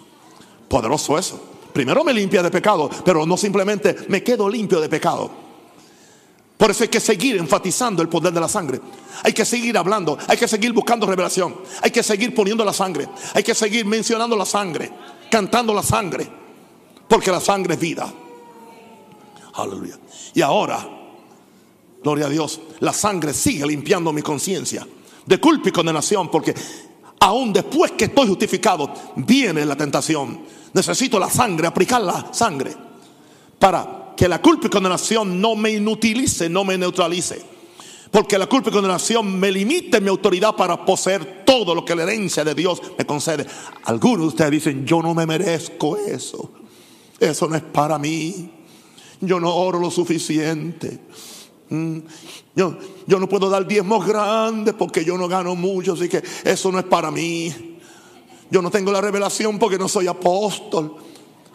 [0.68, 1.42] Poderoso eso.
[1.74, 5.49] Primero me limpia de pecado, pero no simplemente me quedo limpio de pecado
[6.60, 8.82] por eso hay que seguir enfatizando el poder de la sangre.
[9.24, 13.08] Hay que seguir hablando, hay que seguir buscando revelación, hay que seguir poniendo la sangre,
[13.34, 14.92] hay que seguir mencionando la sangre,
[15.32, 16.30] cantando la sangre,
[17.08, 18.14] porque la sangre es vida.
[19.54, 19.98] Aleluya.
[20.34, 20.86] Y ahora,
[22.04, 24.86] gloria a Dios, la sangre sigue limpiando mi conciencia
[25.26, 26.54] de culpa y condenación, porque
[27.22, 30.42] aún después que estoy justificado, viene la tentación.
[30.74, 32.76] Necesito la sangre, aplicar la sangre
[33.58, 37.42] para que la culpa y condenación no me inutilice, no me neutralice.
[38.12, 42.04] Porque la culpa y condenación me limite mi autoridad para poseer todo lo que la
[42.04, 43.46] herencia de Dios me concede.
[43.86, 46.52] Algunos de ustedes dicen, yo no me merezco eso.
[47.18, 48.52] Eso no es para mí.
[49.22, 51.00] Yo no oro lo suficiente.
[51.70, 52.00] Mm,
[52.58, 52.78] yo,
[53.08, 56.80] yo no puedo dar diezmos grandes porque yo no gano mucho, así que eso no
[56.80, 57.78] es para mí.
[58.52, 60.98] Yo no tengo la revelación porque no soy apóstol.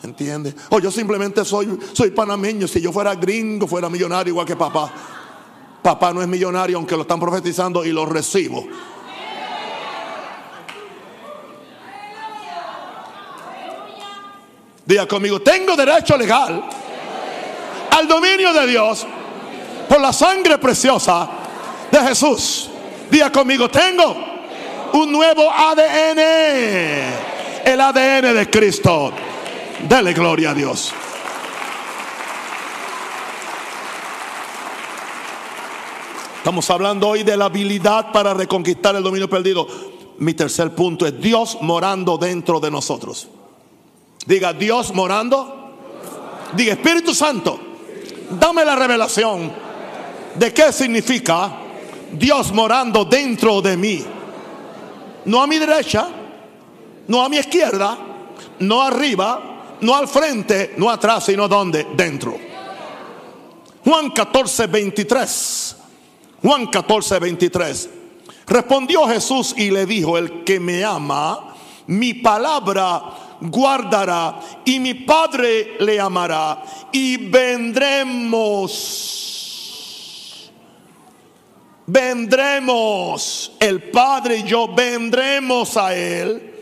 [0.04, 0.54] ¿Entiendes?
[0.68, 2.68] O yo simplemente soy, soy panameño.
[2.68, 4.92] Si yo fuera gringo, fuera millonario igual que papá.
[5.82, 8.66] Papá no es millonario, aunque lo están profetizando y lo recibo.
[14.84, 16.62] Diga conmigo, tengo derecho legal
[17.90, 19.06] al dominio de Dios
[19.88, 21.26] por la sangre preciosa
[21.90, 22.68] de Jesús.
[23.10, 24.14] Diga conmigo, tengo
[24.92, 26.18] un nuevo ADN,
[27.64, 29.12] el ADN de Cristo.
[29.88, 30.92] Dale gloria a Dios.
[36.38, 39.66] Estamos hablando hoy de la habilidad para reconquistar el dominio perdido.
[40.18, 43.28] Mi tercer punto es Dios morando dentro de nosotros.
[44.26, 45.74] Diga Dios morando.
[46.54, 47.60] Diga Espíritu Santo.
[48.30, 49.52] Dame la revelación
[50.34, 51.58] de qué significa
[52.10, 54.02] Dios morando dentro de mí.
[55.26, 56.08] No a mi derecha,
[57.06, 57.98] no a mi izquierda,
[58.60, 59.53] no arriba,
[59.84, 61.86] no al frente, no atrás, sino donde?
[61.94, 62.36] Dentro.
[63.84, 65.76] Juan 14, 23.
[66.42, 67.90] Juan 14, 23.
[68.46, 71.54] Respondió Jesús y le dijo, el que me ama,
[71.86, 73.02] mi palabra
[73.42, 78.80] guardará y mi Padre le amará y vendremos.
[81.86, 86.53] Vendremos, el Padre y yo vendremos a Él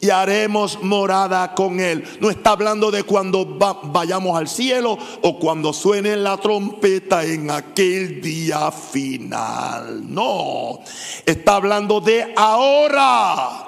[0.00, 2.04] y haremos morada con Él.
[2.20, 8.20] No está hablando de cuando vayamos al cielo o cuando suene la trompeta en aquel
[8.20, 10.02] día final.
[10.12, 10.80] No,
[11.26, 13.64] está hablando de ahora.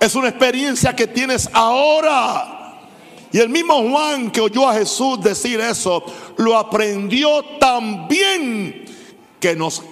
[0.00, 2.58] Es una experiencia que tienes ahora.
[3.30, 6.02] Y el mismo Juan que oyó a Jesús decir eso,
[6.36, 8.84] lo aprendió también
[9.38, 9.82] que nos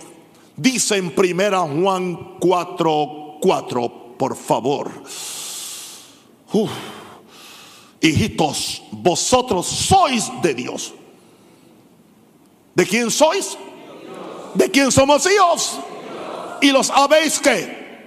[0.56, 4.92] dice en primera Juan 4, 4 por favor.
[8.02, 10.92] Hijitos, vosotros sois de Dios.
[12.74, 13.56] ¿De quién sois?
[14.52, 15.80] ¿De quién somos hijos?
[16.60, 18.04] ¿Y los habéis que?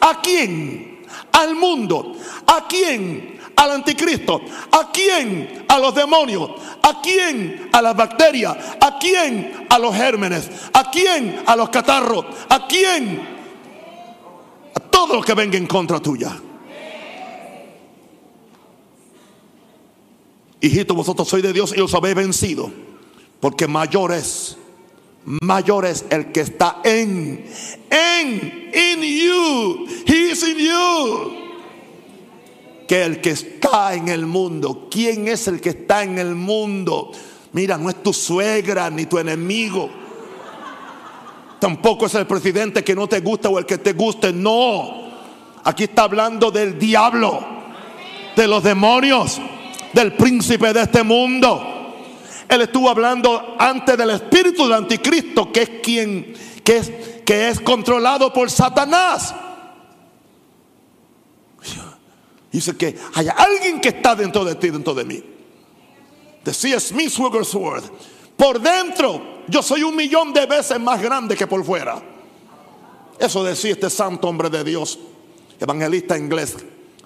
[0.00, 1.04] ¿A quién?
[1.32, 2.14] Al mundo.
[2.46, 3.40] ¿A quién?
[3.56, 4.40] Al anticristo.
[4.70, 5.64] ¿A quién?
[5.66, 6.52] A los demonios.
[6.84, 7.68] ¿A quién?
[7.72, 8.56] A las bacterias.
[8.80, 9.66] ¿A quién?
[9.68, 10.48] A los gérmenes.
[10.72, 11.42] ¿A quién?
[11.46, 12.26] A los catarros.
[12.48, 13.37] ¿A quién?
[14.98, 16.36] Todo lo que venga en contra tuya.
[20.60, 22.68] Hijito, vosotros sois de Dios y os habéis vencido.
[23.38, 24.56] Porque mayor es,
[25.24, 27.46] mayor es el que está en,
[27.88, 29.86] en, in you.
[30.04, 31.32] He is in you.
[32.88, 34.88] Que el que está en el mundo.
[34.90, 37.12] ¿Quién es el que está en el mundo?
[37.52, 40.07] Mira, no es tu suegra ni tu enemigo.
[41.58, 44.32] Tampoco es el presidente que no te gusta o el que te guste.
[44.32, 45.08] No.
[45.64, 47.44] Aquí está hablando del diablo,
[48.36, 49.40] de los demonios,
[49.92, 51.74] del príncipe de este mundo.
[52.48, 56.34] Él estuvo hablando antes del espíritu del anticristo, que es quien
[56.68, 56.92] que es,
[57.24, 59.34] que es controlado por Satanás.
[62.52, 65.24] Dice que hay alguien que está dentro de ti, dentro de mí.
[66.44, 67.90] Decía Smith Wigglesworth,
[68.38, 72.00] por dentro yo soy un millón de veces más grande que por fuera.
[73.18, 74.98] Eso decía este santo hombre de Dios,
[75.58, 76.56] evangelista inglés.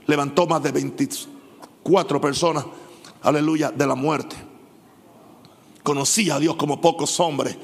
[0.06, 2.66] Levantó más de 24 personas,
[3.22, 4.36] aleluya, de la muerte.
[5.82, 7.56] Conocía a Dios como pocos hombres.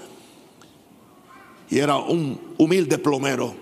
[1.68, 3.54] Y era un humilde plomero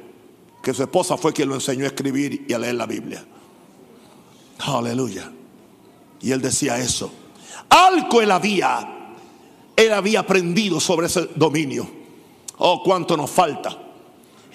[0.63, 3.25] que su esposa fue quien lo enseñó a escribir y a leer la Biblia.
[4.59, 5.33] Aleluya.
[6.21, 7.11] Y él decía eso.
[7.69, 8.96] Algo él había
[9.77, 11.87] él había aprendido sobre ese dominio.
[12.59, 13.77] Oh, cuánto nos falta.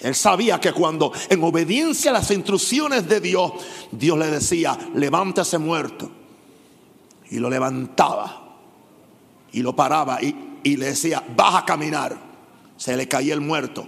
[0.00, 3.52] Él sabía que cuando en obediencia a las instrucciones de Dios,
[3.92, 6.10] Dios le decía, levántese muerto.
[7.30, 8.40] Y lo levantaba.
[9.52, 12.16] Y lo paraba y, y le decía, vas a caminar.
[12.76, 13.86] Se le caía el muerto.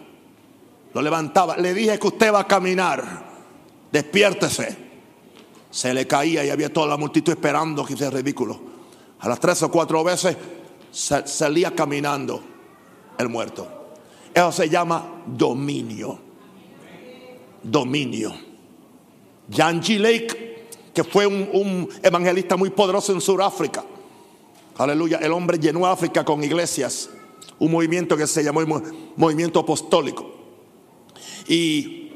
[0.93, 1.57] Lo levantaba.
[1.57, 3.25] Le dije que usted va a caminar.
[3.91, 4.85] Despiértese.
[5.69, 8.61] Se le caía y había toda la multitud esperando que sea ridículo.
[9.19, 10.37] A las tres o cuatro veces
[10.95, 12.41] salía caminando
[13.19, 13.67] el muerto.
[14.33, 16.19] Eso se llama dominio.
[17.63, 18.35] Dominio.
[19.51, 19.99] Jan G.
[19.99, 23.85] Lake, que fue un, evangelista muy poderoso en Sudáfrica.
[24.79, 25.19] Aleluya.
[25.19, 27.11] El hombre llenó África con iglesias.
[27.59, 28.61] Un movimiento que se llamó
[29.17, 30.33] movimiento apostólico.
[31.47, 32.13] Y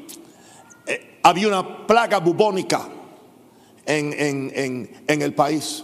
[0.85, 2.87] eh, había una plaga bubónica
[3.85, 5.83] en, en el país.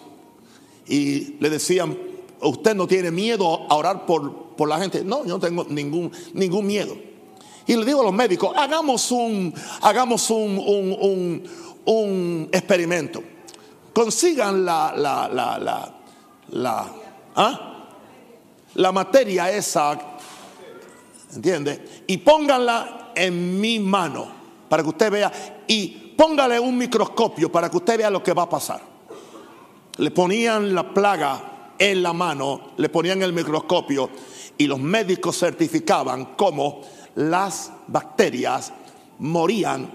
[0.88, 1.98] Y le decían,
[2.42, 5.04] usted no tiene miedo a orar por, por la gente.
[5.04, 6.96] No, yo no tengo ningún, ningún miedo.
[7.68, 11.44] Y le digo a los médicos, hagamos un, hagamos un, un,
[11.86, 13.24] un, experimento.
[13.94, 15.96] Consigan la, la, la, la,
[16.50, 16.92] la,
[17.36, 17.88] ¿ah?
[18.76, 19.98] la materia esa,
[21.34, 22.04] ¿entiende?
[22.06, 24.28] Y pónganla en mi mano
[24.70, 25.32] para que usted vea.
[25.68, 28.82] Y póngale un microscopio para que usted vea lo que va a pasar.
[29.98, 34.10] Le ponían la plaga en la mano, le ponían el microscopio
[34.58, 36.82] y los médicos certificaban cómo
[37.16, 38.72] las bacterias
[39.20, 39.90] morían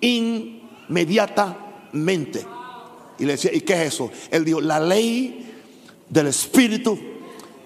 [0.00, 2.46] inmediatamente.
[3.18, 4.10] Y le decía, ¿y qué es eso?
[4.30, 5.52] Él dijo, la ley
[6.08, 6.96] del espíritu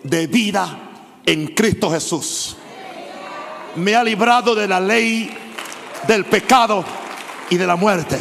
[0.02, 0.90] de vida
[1.24, 2.56] en Cristo Jesús.
[3.76, 5.30] Me ha librado de la ley
[6.06, 6.84] del pecado
[7.50, 8.18] y de la muerte.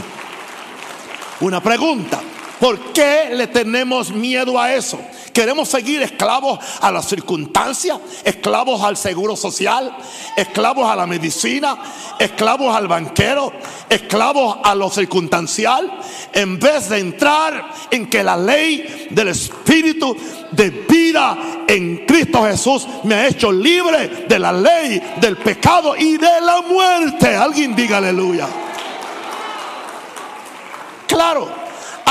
[1.41, 2.21] Una pregunta.
[2.61, 4.99] ¿Por qué le tenemos miedo a eso?
[5.33, 9.97] Queremos seguir esclavos a las circunstancias, esclavos al seguro social,
[10.37, 11.75] esclavos a la medicina,
[12.19, 13.51] esclavos al banquero,
[13.89, 15.91] esclavos a lo circunstancial,
[16.31, 20.15] en vez de entrar en que la ley del Espíritu
[20.51, 26.15] de vida en Cristo Jesús me ha hecho libre de la ley del pecado y
[26.15, 27.35] de la muerte.
[27.35, 28.47] Alguien diga aleluya.
[31.07, 31.61] claro,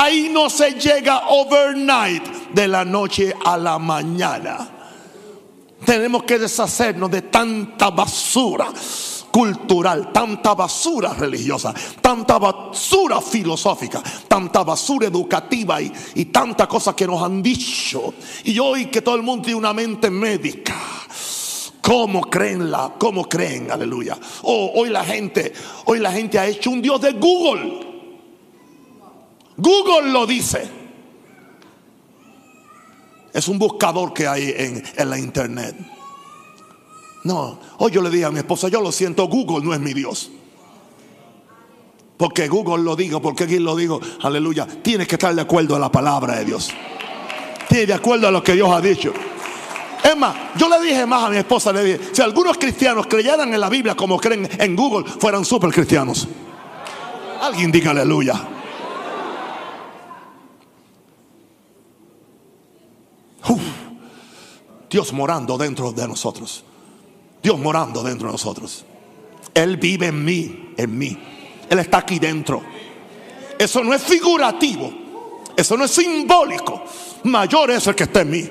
[0.01, 4.67] ahí no se llega overnight de la noche a la mañana.
[5.85, 8.67] Tenemos que deshacernos de tanta basura
[9.31, 17.05] cultural, tanta basura religiosa, tanta basura filosófica, tanta basura educativa y, y tanta cosa que
[17.05, 18.13] nos han dicho.
[18.43, 20.75] Y hoy que todo el mundo tiene una mente médica.
[21.81, 22.93] ¿Cómo creen la?
[22.97, 23.69] ¿Cómo creen?
[23.69, 24.17] Aleluya.
[24.43, 25.53] Oh, hoy la gente,
[25.85, 27.90] hoy la gente ha hecho un Dios de Google.
[29.61, 30.67] Google lo dice.
[33.31, 35.75] Es un buscador que hay en, en la internet.
[37.23, 39.93] No, hoy yo le dije a mi esposa, yo lo siento, Google no es mi
[39.93, 40.31] Dios.
[42.17, 44.65] Porque Google lo digo, porque aquí lo digo, aleluya.
[44.65, 46.71] Tienes que estar de acuerdo a la palabra de Dios.
[47.69, 49.13] Tienes de acuerdo a lo que Dios ha dicho.
[50.03, 53.53] Es más, yo le dije más a mi esposa, le dije, si algunos cristianos creyeran
[53.53, 56.27] en la Biblia como creen en Google, fueran super cristianos.
[57.39, 58.60] Alguien diga aleluya.
[64.91, 66.65] Dios morando dentro de nosotros.
[67.41, 68.83] Dios morando dentro de nosotros.
[69.53, 71.17] Él vive en mí, en mí.
[71.69, 72.61] Él está aquí dentro.
[73.57, 74.91] Eso no es figurativo.
[75.55, 76.83] Eso no es simbólico.
[77.23, 78.49] Mayor es el que está en mí.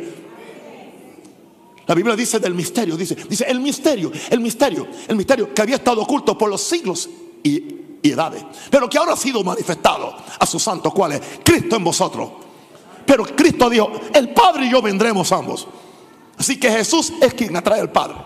[1.86, 5.74] La Biblia dice del misterio, dice, dice el misterio, el misterio, el misterio que había
[5.74, 7.10] estado oculto por los siglos
[7.42, 11.82] y, edades, pero que ahora ha sido manifestado a su santo, cual es Cristo en
[11.82, 12.30] vosotros.
[13.04, 15.66] Pero Cristo dijo, el Padre y yo vendremos ambos.
[16.40, 18.16] Así que Jesús es quien atrae al Padre.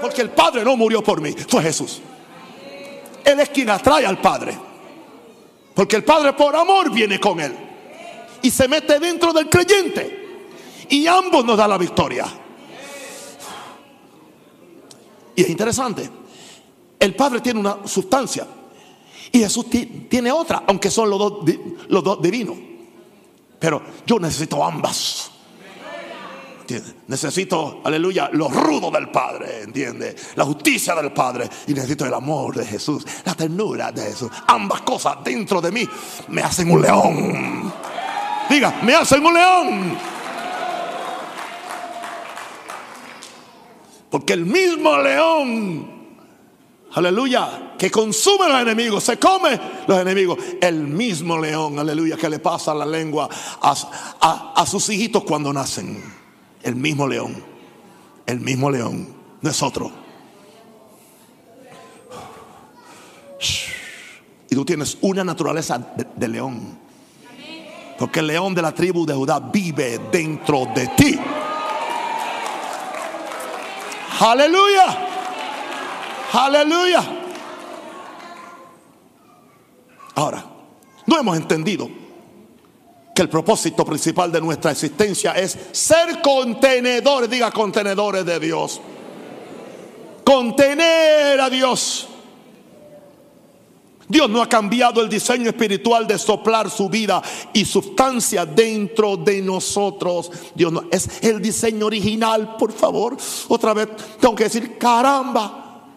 [0.00, 2.00] Porque el Padre no murió por mí, fue Jesús.
[3.24, 4.58] Él es quien atrae al Padre.
[5.74, 7.54] Porque el Padre por amor viene con él.
[8.42, 10.40] Y se mete dentro del creyente.
[10.88, 12.26] Y ambos nos da la victoria.
[15.36, 16.10] Y es interesante.
[16.98, 18.44] El Padre tiene una sustancia.
[19.30, 19.66] Y Jesús
[20.08, 21.32] tiene otra, aunque son los dos,
[21.86, 22.56] los dos divinos.
[23.60, 25.37] Pero yo necesito ambas.
[27.06, 30.14] Necesito, aleluya, lo rudo del Padre, ¿entiende?
[30.36, 31.48] La justicia del Padre.
[31.66, 34.30] Y necesito el amor de Jesús, la ternura de Jesús.
[34.46, 35.88] Ambas cosas dentro de mí
[36.28, 37.72] me hacen un león.
[38.50, 39.98] Diga, me hacen un león.
[44.10, 45.90] Porque el mismo león,
[46.94, 50.38] aleluya, que consume a los enemigos, se come los enemigos.
[50.60, 53.28] El mismo león, aleluya, que le pasa la lengua
[53.60, 56.17] a, a sus hijitos cuando nacen.
[56.62, 57.42] El mismo león.
[58.26, 59.08] El mismo león.
[59.40, 59.90] No es otro.
[64.50, 66.78] Y tú tienes una naturaleza de, león.
[67.98, 71.18] Porque el león de la tribu de Judá vive dentro de ti.
[74.20, 75.08] Aleluya.
[76.32, 77.02] Aleluya.
[80.14, 80.44] Ahora,
[81.06, 81.88] no hemos entendido
[83.18, 88.80] que el propósito principal de nuestra existencia es ser contenedores, diga contenedores de Dios.
[90.22, 92.06] Contener a Dios.
[94.06, 97.20] Dios no ha cambiado el diseño espiritual de soplar su vida
[97.52, 100.30] y sustancia dentro de nosotros.
[100.54, 103.16] Dios no es el diseño original, por favor.
[103.48, 103.88] Otra vez
[104.20, 105.88] tengo que decir, caramba.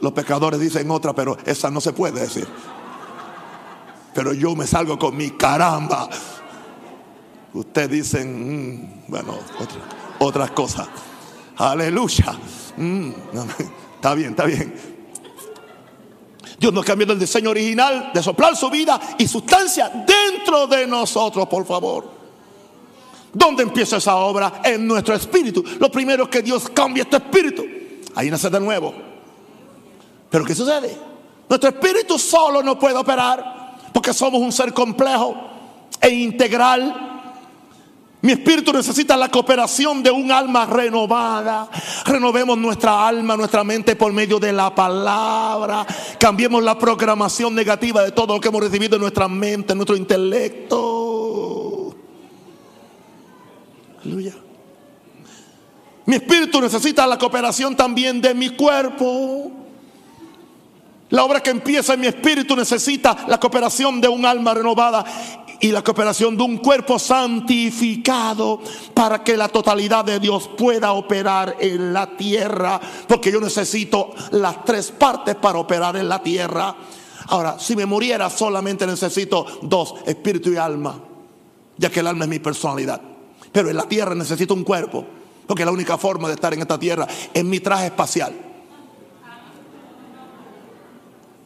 [0.00, 2.48] Los pecadores dicen otra, pero esa no se puede decir.
[4.14, 6.08] Pero yo me salgo con mi caramba.
[7.54, 9.38] Ustedes dicen, mm, bueno,
[10.18, 10.88] otras cosas.
[11.56, 12.34] Aleluya.
[12.76, 13.10] Mm,
[13.96, 14.74] está bien, está bien.
[16.58, 21.48] Dios nos cambió el diseño original de soplar su vida y sustancia dentro de nosotros,
[21.48, 22.08] por favor.
[23.32, 24.60] ¿Dónde empieza esa obra?
[24.62, 25.64] En nuestro espíritu.
[25.80, 27.64] Lo primero es que Dios cambia este espíritu.
[28.14, 28.94] Ahí nace de nuevo.
[30.30, 30.96] Pero ¿qué sucede?
[31.48, 33.61] Nuestro espíritu solo no puede operar
[33.92, 35.34] porque somos un ser complejo
[36.00, 37.10] e integral.
[38.22, 41.68] Mi espíritu necesita la cooperación de un alma renovada.
[42.04, 45.84] Renovemos nuestra alma, nuestra mente por medio de la palabra.
[46.18, 49.96] Cambiemos la programación negativa de todo lo que hemos recibido en nuestra mente, en nuestro
[49.96, 50.92] intelecto.
[54.04, 54.34] Aleluya.
[56.06, 59.50] Mi espíritu necesita la cooperación también de mi cuerpo.
[61.12, 65.04] La obra que empieza en mi espíritu necesita la cooperación de un alma renovada
[65.60, 68.62] y la cooperación de un cuerpo santificado
[68.94, 72.80] para que la totalidad de Dios pueda operar en la tierra.
[73.06, 76.74] Porque yo necesito las tres partes para operar en la tierra.
[77.26, 80.98] Ahora, si me muriera solamente necesito dos, espíritu y alma,
[81.76, 83.02] ya que el alma es mi personalidad.
[83.52, 85.04] Pero en la tierra necesito un cuerpo,
[85.46, 88.51] porque la única forma de estar en esta tierra es mi traje espacial.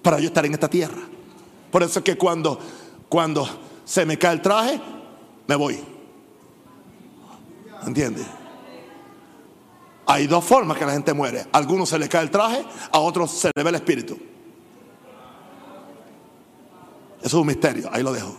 [0.06, 1.02] Para yo estar en esta tierra.
[1.68, 2.60] Por eso es que cuando,
[3.08, 3.44] cuando
[3.84, 4.80] se me cae el traje,
[5.48, 5.80] me voy.
[7.84, 8.24] ¿Entiendes?
[10.06, 11.46] Hay dos formas que la gente muere.
[11.50, 14.16] Algunos se le cae el traje, a otros se le ve el espíritu.
[17.18, 18.36] Eso es un misterio, ahí lo dejo.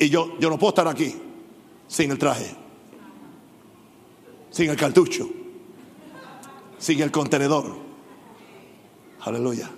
[0.00, 1.14] Y yo, yo no puedo estar aquí
[1.86, 2.56] sin el traje,
[4.50, 5.30] sin el cartucho,
[6.76, 7.87] sin el contenedor.
[9.28, 9.70] Aleluya.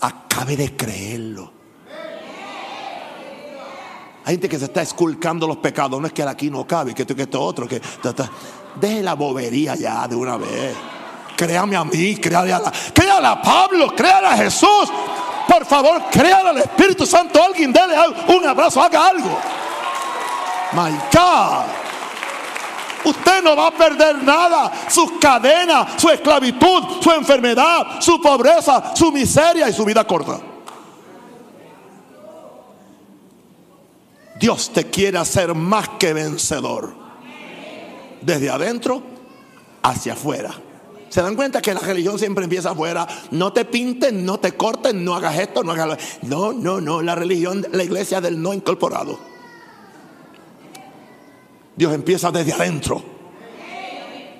[0.00, 1.52] Acabe de creerlo.
[4.24, 6.00] Hay gente que se está esculcando los pecados.
[6.00, 7.66] No es que aquí no cabe, que esto, que esto otro.
[7.66, 7.80] Que,
[8.80, 10.74] deje la bobería ya de una vez.
[11.36, 12.62] Créame a mí, créale a,
[12.94, 14.90] créale a Pablo, créale a Jesús.
[15.48, 17.42] Por favor, créale al Espíritu Santo.
[17.42, 17.94] Alguien dele
[18.28, 19.38] un abrazo, haga algo.
[20.72, 21.81] My God.
[23.04, 24.72] Usted no va a perder nada.
[24.88, 30.40] Sus cadenas, su esclavitud, su enfermedad, su pobreza, su miseria y su vida corta.
[34.38, 36.94] Dios te quiere hacer más que vencedor.
[38.20, 39.02] Desde adentro
[39.82, 40.52] hacia afuera.
[41.08, 43.06] ¿Se dan cuenta que la religión siempre empieza afuera?
[43.32, 47.02] No te pinten, no te corten, no hagas esto, no hagas No, no, no.
[47.02, 49.31] La religión, la iglesia del no incorporado.
[51.76, 53.02] Dios empieza desde adentro.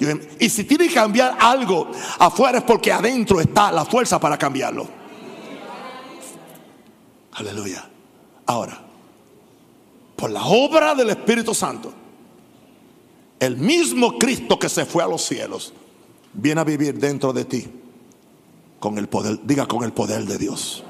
[0.00, 4.36] Em, y si tiene que cambiar algo afuera es porque adentro está la fuerza para
[4.36, 4.88] cambiarlo.
[7.32, 7.88] Aleluya.
[8.46, 8.78] Ahora,
[10.16, 11.92] por la obra del Espíritu Santo,
[13.38, 15.72] el mismo Cristo que se fue a los cielos,
[16.32, 17.68] viene a vivir dentro de ti
[18.80, 20.84] con el poder, diga con el poder de Dios.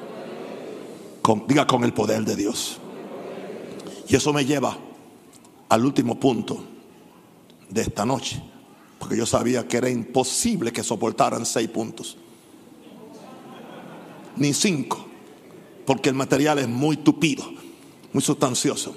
[1.47, 2.79] diga con el poder de Dios.
[4.09, 4.77] Y eso me lleva
[5.73, 6.63] al último punto
[7.71, 8.43] de esta noche,
[8.99, 12.19] porque yo sabía que era imposible que soportaran seis puntos,
[14.37, 15.07] ni cinco,
[15.87, 17.51] porque el material es muy tupido,
[18.13, 18.95] muy sustancioso.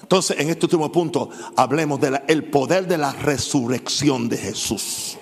[0.00, 5.18] Entonces, en este último punto, hablemos del poder de la resurrección de Jesús.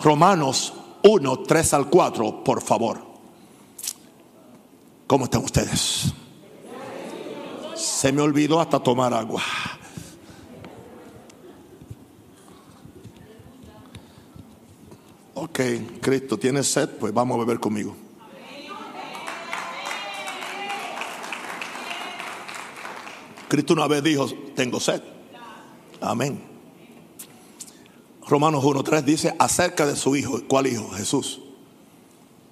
[0.00, 3.02] Romanos 1, 3 al 4, por favor.
[5.06, 6.14] ¿Cómo están ustedes?
[7.76, 9.42] Se me olvidó hasta tomar agua.
[15.34, 15.60] Ok,
[16.00, 16.88] Cristo, ¿tienes sed?
[16.98, 17.94] Pues vamos a beber conmigo.
[23.48, 25.02] Cristo una vez dijo, tengo sed.
[26.00, 26.42] Amén.
[28.26, 30.40] Romanos 1.3 dice acerca de su hijo.
[30.48, 30.90] ¿Cuál hijo?
[30.90, 31.40] Jesús.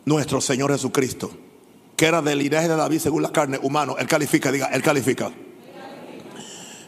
[0.04, 1.30] Nuestro Señor Jesucristo.
[1.96, 3.96] Que era del linaje de David según la carne humano.
[3.98, 5.30] Él califica, diga, él califica.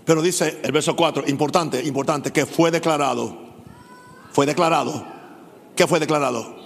[0.05, 3.37] Pero dice el verso 4, importante, importante, que fue declarado.
[4.33, 5.05] Fue declarado.
[5.75, 6.57] ¿Qué fue declarado?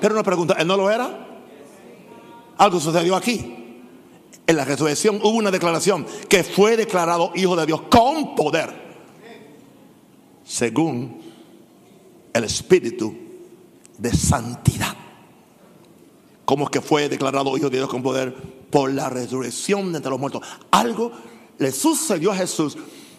[0.00, 1.26] Pero una pregunta, ¿él no lo era?
[2.58, 3.56] Algo sucedió aquí
[4.46, 8.70] en la resurrección hubo una declaración que fue declarado hijo de Dios con poder,
[10.44, 11.20] según
[12.32, 13.14] el espíritu
[13.98, 14.94] de santidad.
[16.46, 18.32] ¿Cómo es que fue declarado hijo de Dios con poder?
[18.70, 20.42] Por la resurrección de entre los muertos.
[20.70, 21.12] Algo
[21.58, 22.78] le sucedió a Jesús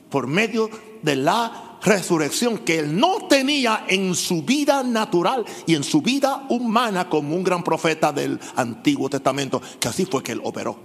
[0.09, 0.69] por medio
[1.01, 6.45] de la resurrección que él no tenía en su vida natural y en su vida
[6.49, 10.78] humana como un gran profeta del Antiguo Testamento, que así fue que él operó.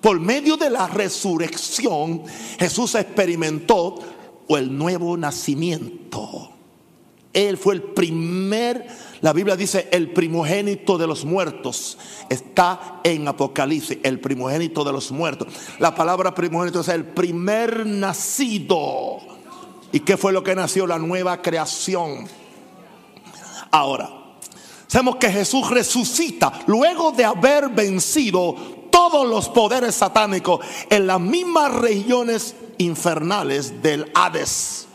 [0.00, 2.22] Por medio de la resurrección,
[2.58, 3.96] Jesús experimentó
[4.48, 6.53] el nuevo nacimiento.
[7.34, 8.86] Él fue el primer,
[9.20, 11.98] la Biblia dice, el primogénito de los muertos.
[12.30, 15.48] Está en Apocalipsis, el primogénito de los muertos.
[15.80, 19.18] La palabra primogénito es el primer nacido.
[19.90, 20.86] ¿Y qué fue lo que nació?
[20.86, 22.26] La nueva creación.
[23.72, 24.08] Ahora,
[24.86, 28.54] sabemos que Jesús resucita luego de haber vencido
[28.90, 34.86] todos los poderes satánicos en las mismas regiones infernales del Hades.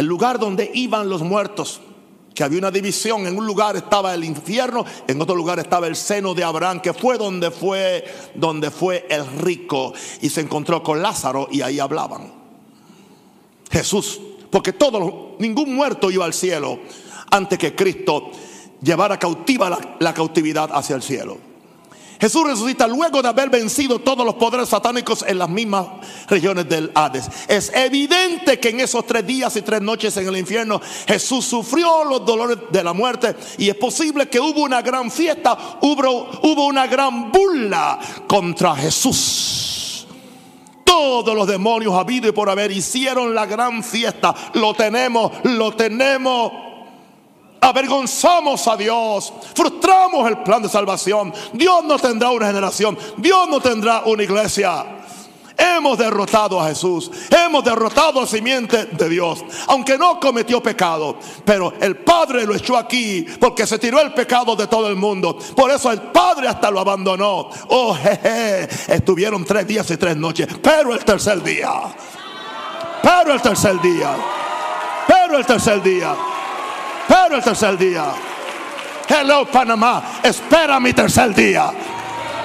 [0.00, 1.78] El lugar donde iban los muertos.
[2.34, 3.26] Que había una división.
[3.26, 6.94] En un lugar estaba el infierno, en otro lugar estaba el seno de Abraham, que
[6.94, 8.02] fue donde fue,
[8.34, 9.92] donde fue el rico.
[10.22, 12.32] Y se encontró con Lázaro y ahí hablaban.
[13.70, 14.18] Jesús,
[14.50, 16.78] porque todo, ningún muerto iba al cielo
[17.30, 18.30] antes que Cristo
[18.80, 21.49] llevara cautiva la cautividad hacia el cielo.
[22.20, 25.86] Jesús resucita luego de haber vencido todos los poderes satánicos en las mismas
[26.28, 27.28] regiones del Hades.
[27.48, 32.04] Es evidente que en esos tres días y tres noches en el infierno Jesús sufrió
[32.04, 36.66] los dolores de la muerte y es posible que hubo una gran fiesta, hubo, hubo
[36.66, 40.06] una gran burla contra Jesús
[40.84, 44.34] Todos los demonios habido y por haber hicieron la gran fiesta.
[44.54, 46.69] Lo tenemos, lo tenemos.
[47.60, 51.32] Avergonzamos a Dios, frustramos el plan de salvación.
[51.52, 54.86] Dios no tendrá una generación, Dios no tendrá una iglesia.
[55.60, 57.10] Hemos derrotado a Jesús.
[57.28, 59.44] Hemos derrotado a simiente de Dios.
[59.66, 61.18] Aunque no cometió pecado.
[61.44, 65.38] Pero el Padre lo echó aquí porque se tiró el pecado de todo el mundo.
[65.54, 67.50] Por eso el Padre hasta lo abandonó.
[67.68, 68.68] Oh, jeje.
[68.88, 70.48] Estuvieron tres días y tres noches.
[70.62, 71.70] Pero el tercer día.
[73.02, 74.16] Pero el tercer día.
[75.06, 76.16] Pero el tercer día.
[77.10, 78.04] Pero el tercer día.
[79.08, 80.00] Hello Panamá.
[80.22, 81.72] Espera mi tercer día.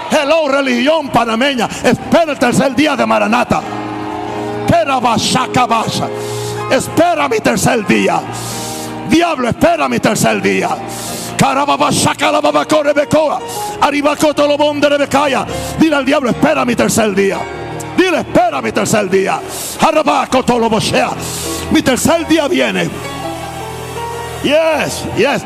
[0.09, 1.69] Hello, religión panameña.
[1.83, 3.61] Espera el tercer día de Maranata.
[6.71, 8.19] Espera mi tercer día.
[9.07, 10.69] Diablo, espera mi tercer día.
[15.77, 17.37] Dile al diablo, espera mi tercer día.
[17.95, 19.39] Dile, espera mi tercer día.
[21.71, 23.14] Mi tercer día viene.
[24.45, 25.43] Yes, yes.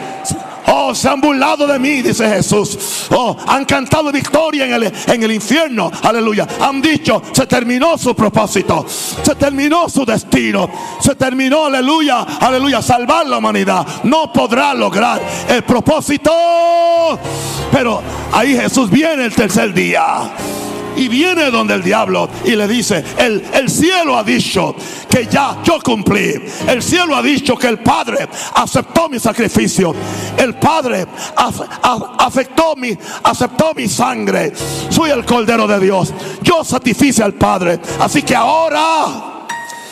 [0.71, 3.07] Oh, se han burlado de mí, dice Jesús.
[3.11, 5.89] Oh, han cantado victoria en el, en el infierno.
[6.03, 6.45] Aleluya.
[6.59, 8.85] Han dicho, se terminó su propósito.
[8.87, 10.69] Se terminó su destino.
[10.99, 13.87] Se terminó, aleluya, aleluya, salvar la humanidad.
[14.03, 16.31] No podrá lograr el propósito.
[17.71, 18.01] Pero
[18.33, 20.29] ahí Jesús viene el tercer día
[20.95, 24.75] y viene donde el diablo y le dice, el, el cielo ha dicho
[25.09, 26.35] que ya yo cumplí.
[26.67, 29.93] El cielo ha dicho que el Padre aceptó mi sacrificio.
[30.37, 31.05] El Padre
[32.17, 34.53] afectó mi, aceptó mi sangre.
[34.89, 36.13] Soy el Cordero de Dios.
[36.41, 37.79] Yo satisfice al Padre.
[37.99, 39.47] Así que ahora,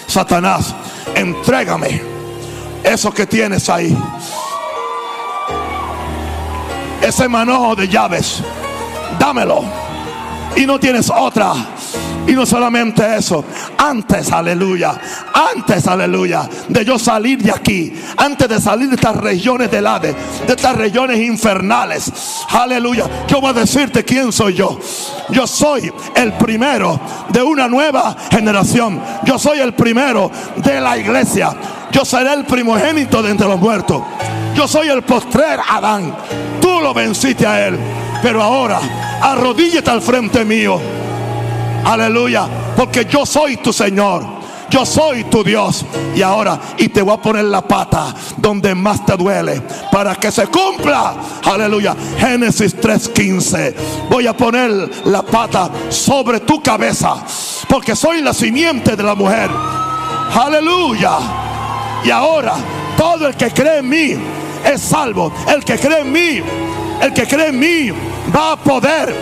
[0.07, 0.75] Satanás,
[1.15, 2.01] entrégame
[2.83, 3.95] eso que tienes ahí.
[7.01, 8.41] Ese manojo de llaves.
[9.19, 9.86] Dámelo
[10.57, 11.53] y no tienes otra.
[12.25, 13.45] Y no solamente eso,
[13.77, 14.99] antes, aleluya,
[15.55, 20.13] antes, aleluya, de yo salir de aquí, antes de salir de estas regiones del Hades,
[20.45, 22.11] de estas regiones infernales,
[22.49, 24.77] aleluya, yo voy a decirte quién soy yo.
[25.29, 26.99] Yo soy el primero
[27.29, 29.01] de una nueva generación.
[29.23, 31.55] Yo soy el primero de la iglesia.
[31.91, 34.03] Yo seré el primogénito de entre los muertos.
[34.53, 36.13] Yo soy el postrer Adán.
[36.59, 37.79] Tú lo venciste a él.
[38.27, 38.81] Pero ahora,
[39.21, 40.81] arrodíllate al frente mío.
[41.85, 42.45] Aleluya.
[42.75, 44.21] Porque yo soy tu Señor.
[44.69, 45.85] Yo soy tu Dios.
[46.13, 49.61] Y ahora, y te voy a poner la pata donde más te duele.
[49.93, 51.15] Para que se cumpla.
[51.45, 51.95] Aleluya.
[52.19, 53.73] Génesis 3:15.
[54.09, 54.71] Voy a poner
[55.05, 57.23] la pata sobre tu cabeza.
[57.69, 59.49] Porque soy la simiente de la mujer.
[60.35, 61.17] Aleluya.
[62.03, 62.55] Y ahora,
[62.97, 64.17] todo el que cree en mí
[64.65, 65.31] es salvo.
[65.47, 66.43] El que cree en mí
[67.01, 67.91] el que cree en mí
[68.35, 69.13] va a poder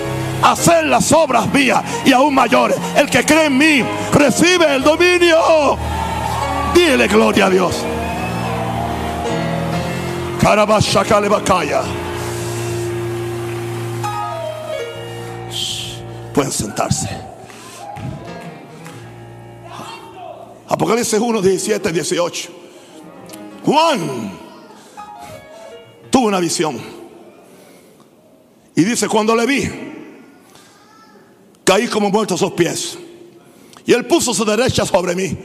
[0.43, 2.77] hacer las obras mías y aún mayores.
[2.95, 5.77] El que cree en mí recibe el dominio.
[6.73, 7.83] Dile gloria a Dios.
[16.33, 17.09] Pueden sentarse.
[20.67, 22.49] Apocalipsis 1, 17, 18.
[23.65, 24.31] Juan
[26.11, 26.94] tuvo una visión.
[28.75, 29.69] Y dice, cuando le vi,
[31.63, 32.97] caí como muerto a sus pies.
[33.85, 35.37] Y él puso su derecha sobre mí,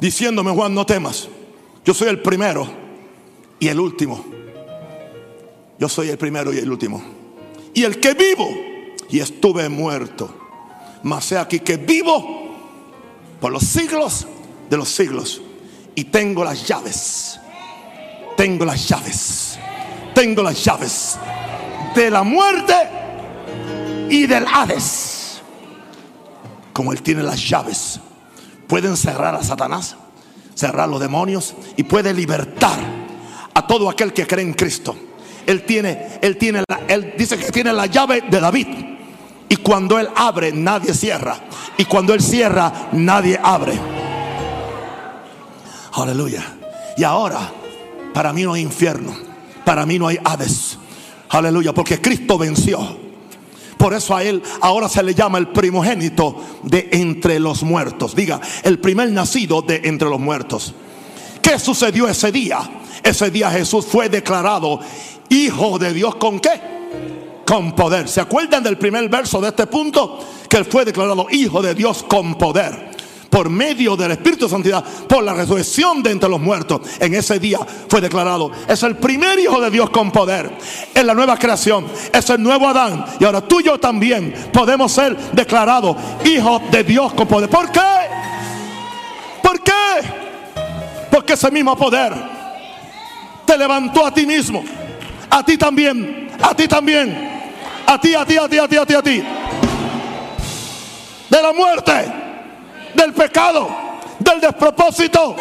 [0.00, 1.28] diciéndome, Juan, no temas.
[1.84, 2.66] Yo soy el primero
[3.60, 4.24] y el último.
[5.78, 7.02] Yo soy el primero y el último.
[7.74, 8.48] Y el que vivo,
[9.10, 10.34] y estuve muerto.
[11.02, 12.56] Mas sé aquí que vivo
[13.40, 14.26] por los siglos
[14.70, 15.42] de los siglos.
[15.94, 17.38] Y tengo las llaves.
[18.36, 19.58] Tengo las llaves.
[20.14, 21.18] Tengo las llaves
[21.94, 22.74] de la muerte
[24.08, 25.40] y del Hades.
[26.72, 28.00] Como Él tiene las llaves,
[28.66, 29.96] pueden cerrar a Satanás,
[30.54, 32.78] cerrar los demonios y puede libertar
[33.54, 34.96] a todo aquel que cree en Cristo.
[35.46, 38.68] Él tiene, él tiene, él dice que tiene la llave de David.
[39.48, 41.36] Y cuando él abre, nadie cierra.
[41.76, 43.78] Y cuando él cierra, nadie abre.
[45.92, 46.42] Aleluya.
[46.96, 47.50] Y ahora,
[48.14, 49.14] para mí no hay infierno.
[49.64, 50.78] Para mí no hay Hades.
[51.32, 52.78] Aleluya, porque Cristo venció.
[53.78, 58.14] Por eso a él ahora se le llama el primogénito de entre los muertos.
[58.14, 60.74] Diga, el primer nacido de entre los muertos.
[61.40, 62.58] ¿Qué sucedió ese día?
[63.02, 64.78] Ese día Jesús fue declarado
[65.30, 66.60] hijo de Dios con qué?
[67.46, 68.08] Con poder.
[68.08, 70.20] ¿Se acuerdan del primer verso de este punto?
[70.48, 72.91] Que él fue declarado hijo de Dios con poder.
[73.32, 76.82] Por medio del Espíritu de Santidad, por la resurrección de entre los muertos.
[77.00, 77.58] En ese día
[77.88, 80.50] fue declarado, es el primer hijo de Dios con poder,
[80.92, 83.06] es la nueva creación, es el nuevo Adán.
[83.18, 87.48] Y ahora tú y yo también podemos ser declarados hijos de Dios con poder.
[87.48, 87.80] ¿Por qué?
[89.42, 89.72] ¿Por qué?
[91.10, 92.12] Porque ese mismo poder
[93.46, 94.62] te levantó a ti mismo,
[95.30, 97.30] a ti también, a ti también,
[97.86, 99.22] a ti, a ti, a ti, a ti, a ti, a ti.
[101.30, 102.21] De la muerte
[102.94, 103.68] del pecado,
[104.18, 105.36] del despropósito,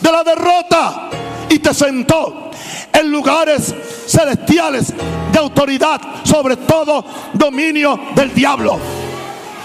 [0.00, 1.10] de la derrota.
[1.48, 2.50] Y te sentó
[2.92, 3.74] en lugares
[4.06, 4.92] celestiales
[5.32, 8.78] de autoridad sobre todo dominio del diablo.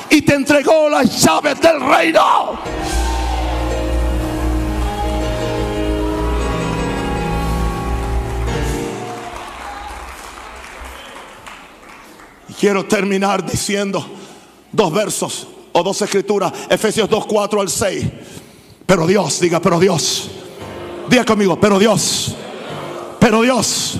[0.09, 2.59] Y te entregó las llaves del reino.
[12.59, 14.05] Quiero terminar diciendo
[14.71, 18.05] dos versos o dos escrituras, Efesios 2, 4 al 6.
[18.85, 20.29] Pero Dios, diga, pero Dios.
[21.09, 22.35] Diga conmigo, pero Dios.
[23.19, 23.97] Pero Dios,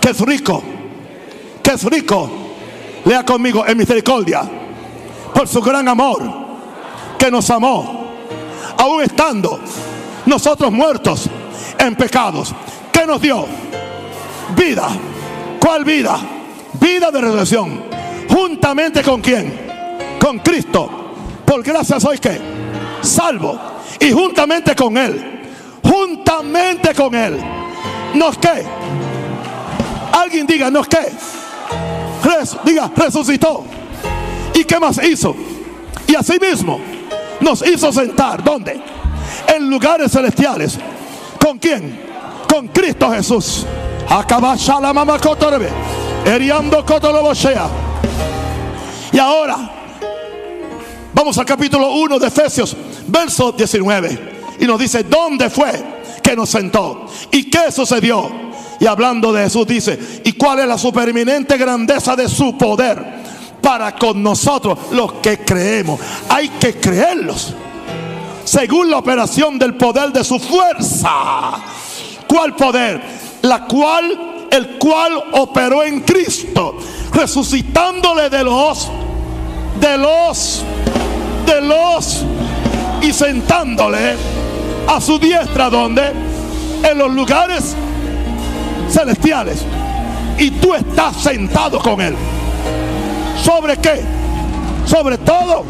[0.00, 0.62] que es rico,
[1.62, 2.30] que es rico.
[3.04, 4.42] Lea conmigo en misericordia.
[5.34, 6.22] Por su gran amor,
[7.18, 8.08] que nos amó,
[8.76, 9.60] aún estando
[10.26, 11.28] nosotros muertos
[11.78, 12.54] en pecados,
[12.92, 13.46] que nos dio
[14.56, 14.88] vida.
[15.60, 16.18] ¿Cuál vida?
[16.80, 17.82] Vida de resurrección.
[18.28, 19.67] Juntamente con quién?
[20.20, 20.90] Con Cristo,
[21.44, 22.58] por gracia soy que
[23.02, 23.58] salvo.
[24.00, 25.40] Y juntamente con Él,
[25.82, 27.38] juntamente con Él,
[28.14, 28.64] nos que.
[30.12, 30.98] Alguien diga, nos que.
[32.64, 33.64] diga, resucitó.
[34.54, 35.34] ¿Y qué más hizo?
[36.06, 36.80] Y así mismo
[37.40, 38.80] nos hizo sentar, ¿dónde?
[39.54, 40.78] En lugares celestiales.
[41.40, 42.00] ¿Con quién?
[42.48, 43.66] Con Cristo Jesús.
[44.80, 45.18] la mamá
[49.12, 49.77] Y ahora
[51.18, 52.76] Vamos al capítulo 1 de Efesios,
[53.08, 54.56] verso 19.
[54.60, 55.72] Y nos dice, ¿dónde fue
[56.22, 57.06] que nos sentó?
[57.32, 58.30] ¿Y qué sucedió?
[58.78, 63.04] Y hablando de Jesús dice, ¿y cuál es la supereminente grandeza de su poder
[63.60, 65.98] para con nosotros los que creemos?
[66.28, 67.52] Hay que creerlos.
[68.44, 71.56] Según la operación del poder de su fuerza.
[72.28, 73.02] ¿Cuál poder?
[73.42, 76.78] La cual, el cual operó en Cristo,
[77.12, 78.88] resucitándole de los,
[79.80, 80.64] de los
[83.02, 84.16] y sentándole
[84.86, 86.12] a su diestra donde
[86.82, 87.74] en los lugares
[88.90, 89.64] celestiales.
[90.38, 92.14] Y tú estás sentado con él.
[93.42, 94.18] Sobre qué
[94.88, 95.64] sobre todo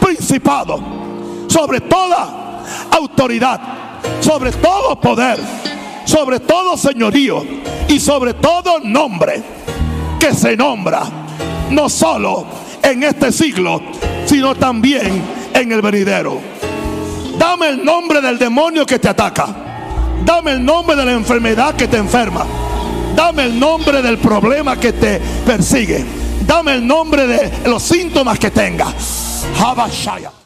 [0.00, 0.78] principado.
[1.48, 3.60] Sobre toda autoridad.
[4.20, 5.38] Sobre todo poder.
[6.04, 7.42] Sobre todo señorío.
[7.88, 9.42] Y sobre todo nombre
[10.20, 11.02] que se nombra.
[11.70, 13.82] No solo en este siglo
[14.26, 15.22] sino también
[15.54, 16.40] en el venidero.
[17.38, 19.46] Dame el nombre del demonio que te ataca.
[20.24, 22.44] Dame el nombre de la enfermedad que te enferma.
[23.14, 26.04] Dame el nombre del problema que te persigue.
[26.46, 29.46] Dame el nombre de los síntomas que tengas.
[29.58, 30.45] Habashaya.